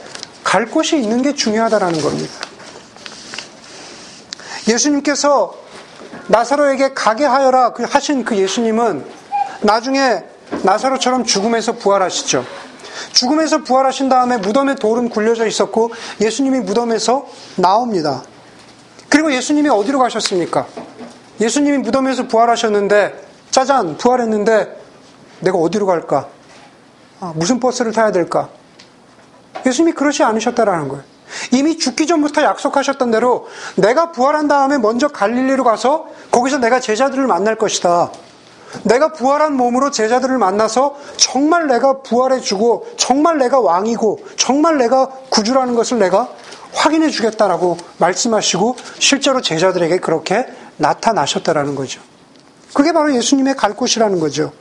갈 0.45 0.67
곳이 0.67 1.01
있는 1.01 1.23
게 1.23 1.35
중요하다라는 1.35 2.01
겁니다. 2.01 2.33
예수님께서 4.69 5.55
나사로에게 6.29 6.95
가게 6.95 7.25
하여라 7.25 7.73
그 7.73 7.85
하신 7.85 8.25
그 8.25 8.37
예수님은 8.37 9.05
나중에 9.63 10.25
나사로처럼 10.63 11.25
죽음에서 11.25 11.73
부활하시죠. 11.73 12.45
죽음에서 13.13 13.65
부활하신 13.65 14.09
다음에 14.09 14.39
무덤에 14.39 14.77
돌은 14.77 15.09
굴려져 15.09 15.47
있었고 15.47 15.91
예수님이 16.21 16.61
무덤에서 16.61 17.27
나옵니다. 17.57 18.23
그리고 19.09 19.33
예수님이 19.33 19.69
어디로 19.69 19.99
가셨습니까? 19.99 20.67
예수님이 21.41 21.79
무덤에서 21.79 22.29
부활하셨는데 22.29 23.25
짜잔 23.51 23.97
부활했는데 23.97 24.81
내가 25.41 25.59
어디로 25.59 25.87
갈까? 25.87 26.29
아, 27.21 27.33
무슨 27.37 27.61
버스를 27.61 27.93
타야 27.93 28.13
될까? 28.13 28.49
예수님이 29.67 29.95
그러지 29.95 30.23
않으셨다라는 30.23 30.89
거예요. 30.89 31.14
이미 31.51 31.79
죽기 31.79 32.07
전부터 32.07 32.43
약속하셨던 32.43 33.11
대로 33.11 33.47
내가 33.77 34.13
부활한 34.13 34.49
다음에 34.49 34.79
먼저 34.79 35.09
갈릴리로 35.09 35.65
가서 35.65 36.07
거기서 36.31 36.59
내가 36.59 36.81
제자들을 36.81 37.27
만날 37.27 37.57
것이다. 37.57 38.11
내가 38.83 39.13
부활한 39.13 39.57
몸으로 39.57 39.91
제자들을 39.91 40.37
만나서 40.37 40.97
정말 41.17 41.67
내가 41.69 42.03
부활해주고 42.03 42.89
정말 42.97 43.39
내가 43.39 43.61
왕이고 43.61 44.19
정말 44.37 44.79
내가 44.79 45.09
구주라는 45.31 45.75
것을 45.75 45.99
내가 45.99 46.29
확인해 46.73 47.09
주겠다라고 47.09 47.77
말씀하시고 47.99 48.77
실제로 48.99 49.41
제자들에게 49.41 49.99
그렇게 49.99 50.47
나타나셨다라는 50.77 51.77
거죠. 51.77 52.01
그게 52.73 52.93
바로 52.93 53.15
예수님의 53.15 53.55
갈 53.55 53.75
곳이라는 53.75 54.19
거죠. 54.19 54.53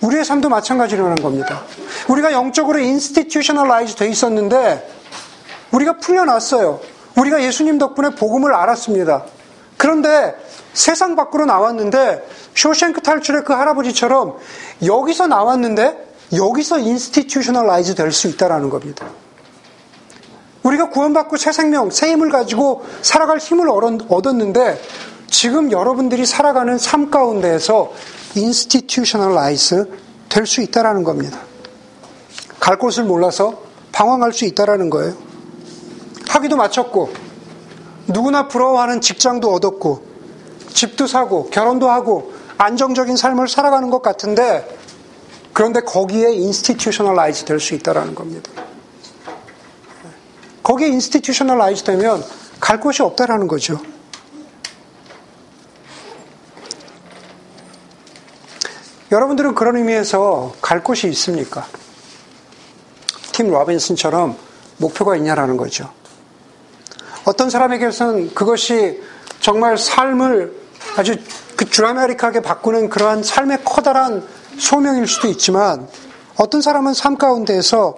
우리의 0.00 0.24
삶도 0.24 0.48
마찬가지라는 0.48 1.16
겁니다. 1.16 1.62
우리가 2.08 2.32
영적으로 2.32 2.78
institutionalize 2.78 3.96
돼 3.96 4.08
있었는데 4.08 5.03
우리가 5.74 5.98
풀려났어요. 5.98 6.80
우리가 7.16 7.42
예수님 7.42 7.78
덕분에 7.78 8.10
복음을 8.10 8.54
알았습니다. 8.54 9.24
그런데 9.76 10.34
세상 10.72 11.16
밖으로 11.16 11.46
나왔는데 11.46 12.26
쇼생크 12.54 13.00
탈출의 13.02 13.44
그 13.44 13.52
할아버지처럼 13.52 14.36
여기서 14.84 15.26
나왔는데 15.26 16.14
여기서 16.32 16.78
institutionalize 16.78 17.94
될 17.94 18.12
수 18.12 18.28
있다라는 18.28 18.70
겁니다. 18.70 19.06
우리가 20.62 20.88
구원받고 20.90 21.36
새 21.36 21.52
생명, 21.52 21.90
새 21.90 22.10
힘을 22.12 22.30
가지고 22.30 22.84
살아갈 23.02 23.38
힘을 23.38 23.68
얻었는데 23.68 24.80
지금 25.28 25.70
여러분들이 25.70 26.24
살아가는 26.24 26.78
삶 26.78 27.10
가운데에서 27.10 27.92
institutionalize 28.34 29.90
될 30.28 30.46
수 30.46 30.62
있다라는 30.62 31.04
겁니다. 31.04 31.38
갈 32.58 32.78
곳을 32.78 33.04
몰라서 33.04 33.58
방황할 33.92 34.32
수 34.32 34.44
있다라는 34.46 34.90
거예요. 34.90 35.33
학위도 36.34 36.56
마쳤고 36.56 37.12
누구나 38.08 38.48
부러워하는 38.48 39.00
직장도 39.00 39.52
얻었고 39.52 40.04
집도 40.68 41.06
사고 41.06 41.48
결혼도 41.48 41.88
하고 41.88 42.32
안정적인 42.58 43.16
삶을 43.16 43.46
살아가는 43.46 43.88
것 43.88 44.02
같은데 44.02 44.66
그런데 45.52 45.80
거기에 45.80 46.32
institutionalize 46.32 47.44
될 47.44 47.60
수 47.60 47.74
있다라는 47.74 48.16
겁니다. 48.16 48.50
거기에 50.64 50.88
institutionalize 50.88 51.84
되면 51.84 52.24
갈 52.58 52.80
곳이 52.80 53.02
없다라는 53.02 53.46
거죠. 53.46 53.80
여러분들은 59.12 59.54
그런 59.54 59.76
의미에서 59.76 60.54
갈 60.60 60.82
곳이 60.82 61.06
있습니까? 61.10 61.64
팀 63.30 63.50
로빈슨처럼 63.50 64.36
목표가 64.78 65.14
있냐라는 65.14 65.56
거죠. 65.56 65.92
어떤 67.24 67.50
사람에게서는 67.50 68.34
그것이 68.34 69.02
정말 69.40 69.78
삶을 69.78 70.52
아주 70.96 71.16
그 71.56 71.66
드라마틱하게 71.66 72.40
바꾸는 72.40 72.88
그러한 72.88 73.22
삶의 73.22 73.58
커다란 73.64 74.26
소명일 74.58 75.06
수도 75.06 75.28
있지만 75.28 75.88
어떤 76.36 76.60
사람은 76.60 76.94
삶 76.94 77.16
가운데에서 77.16 77.96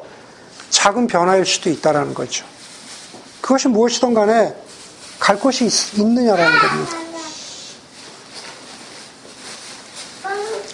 작은 0.70 1.06
변화일 1.06 1.44
수도 1.46 1.70
있다라는 1.70 2.14
거죠. 2.14 2.44
그것이 3.40 3.68
무엇이든 3.68 4.14
간에 4.14 4.54
갈 5.18 5.38
곳이 5.38 5.66
있, 5.66 5.98
있느냐라는 5.98 6.58
겁니다. 6.58 7.06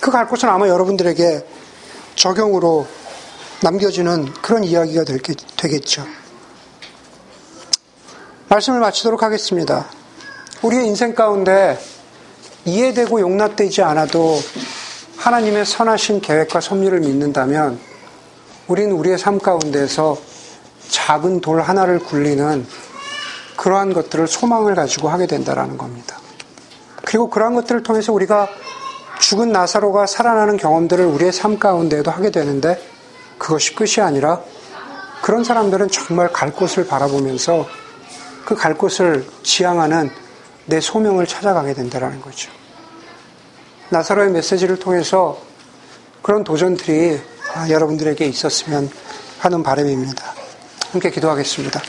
그 0.01 0.11
갈 0.11 0.27
곳은 0.27 0.49
아마 0.49 0.69
여러분들에게 0.69 1.47
적용으로 2.17 2.89
남겨지는 3.63 4.33
그런 4.43 4.65
이야기가 4.65 5.05
되겠죠. 5.57 6.05
말씀을 8.53 8.81
마치도록 8.81 9.23
하겠습니다. 9.23 9.87
우리의 10.61 10.87
인생 10.87 11.15
가운데 11.15 11.79
이해되고 12.67 13.21
용납되지 13.21 13.81
않아도 13.83 14.39
하나님의 15.17 15.65
선하신 15.65 16.21
계획과 16.21 16.61
섭리를 16.61 17.01
믿는다면 17.01 17.81
우리는 18.69 18.93
우리의 18.93 19.19
삶 19.19 19.39
가운데서 19.39 20.19
작은 20.91 21.41
돌 21.41 21.63
하나를 21.63 22.01
굴리는 22.01 22.67
그러한 23.57 23.95
것들을 23.95 24.27
소망을 24.27 24.75
가지고 24.75 25.09
하게 25.09 25.27
된다라는 25.27 25.79
겁니다. 25.79 26.19
그리고 27.07 27.31
그러한 27.31 27.55
것들을 27.55 27.83
통해서 27.83 28.13
우리가 28.13 28.49
죽은 29.19 29.51
나사로가 29.51 30.05
살아나는 30.05 30.59
경험들을 30.59 31.07
우리의 31.07 31.33
삶 31.33 31.59
가운데에도 31.59 32.11
하게 32.11 32.31
되는데 32.31 32.79
그것이 33.39 33.75
끝이 33.75 34.05
아니라 34.05 34.43
그런 35.23 35.43
사람들은 35.43 35.89
정말 35.89 36.31
갈 36.31 36.53
곳을 36.53 36.87
바라보면서 36.87 37.67
그 38.45 38.55
갈 38.55 38.75
곳을 38.75 39.27
지향하는 39.43 40.11
내 40.67 40.81
소명을 40.81 41.27
찾아가게 41.27 41.75
된다는 41.75 42.21
거죠. 42.21 42.51
나사로의 43.91 44.31
메시지를 44.31 44.79
통해서 44.79 45.41
그런 46.23 46.45
도전들이 46.45 47.21
여러분들에게 47.69 48.25
있었으면 48.25 48.91
하는 49.39 49.63
바람입니다. 49.63 50.35
함께 50.93 51.11
기도하겠습니다. 51.11 51.81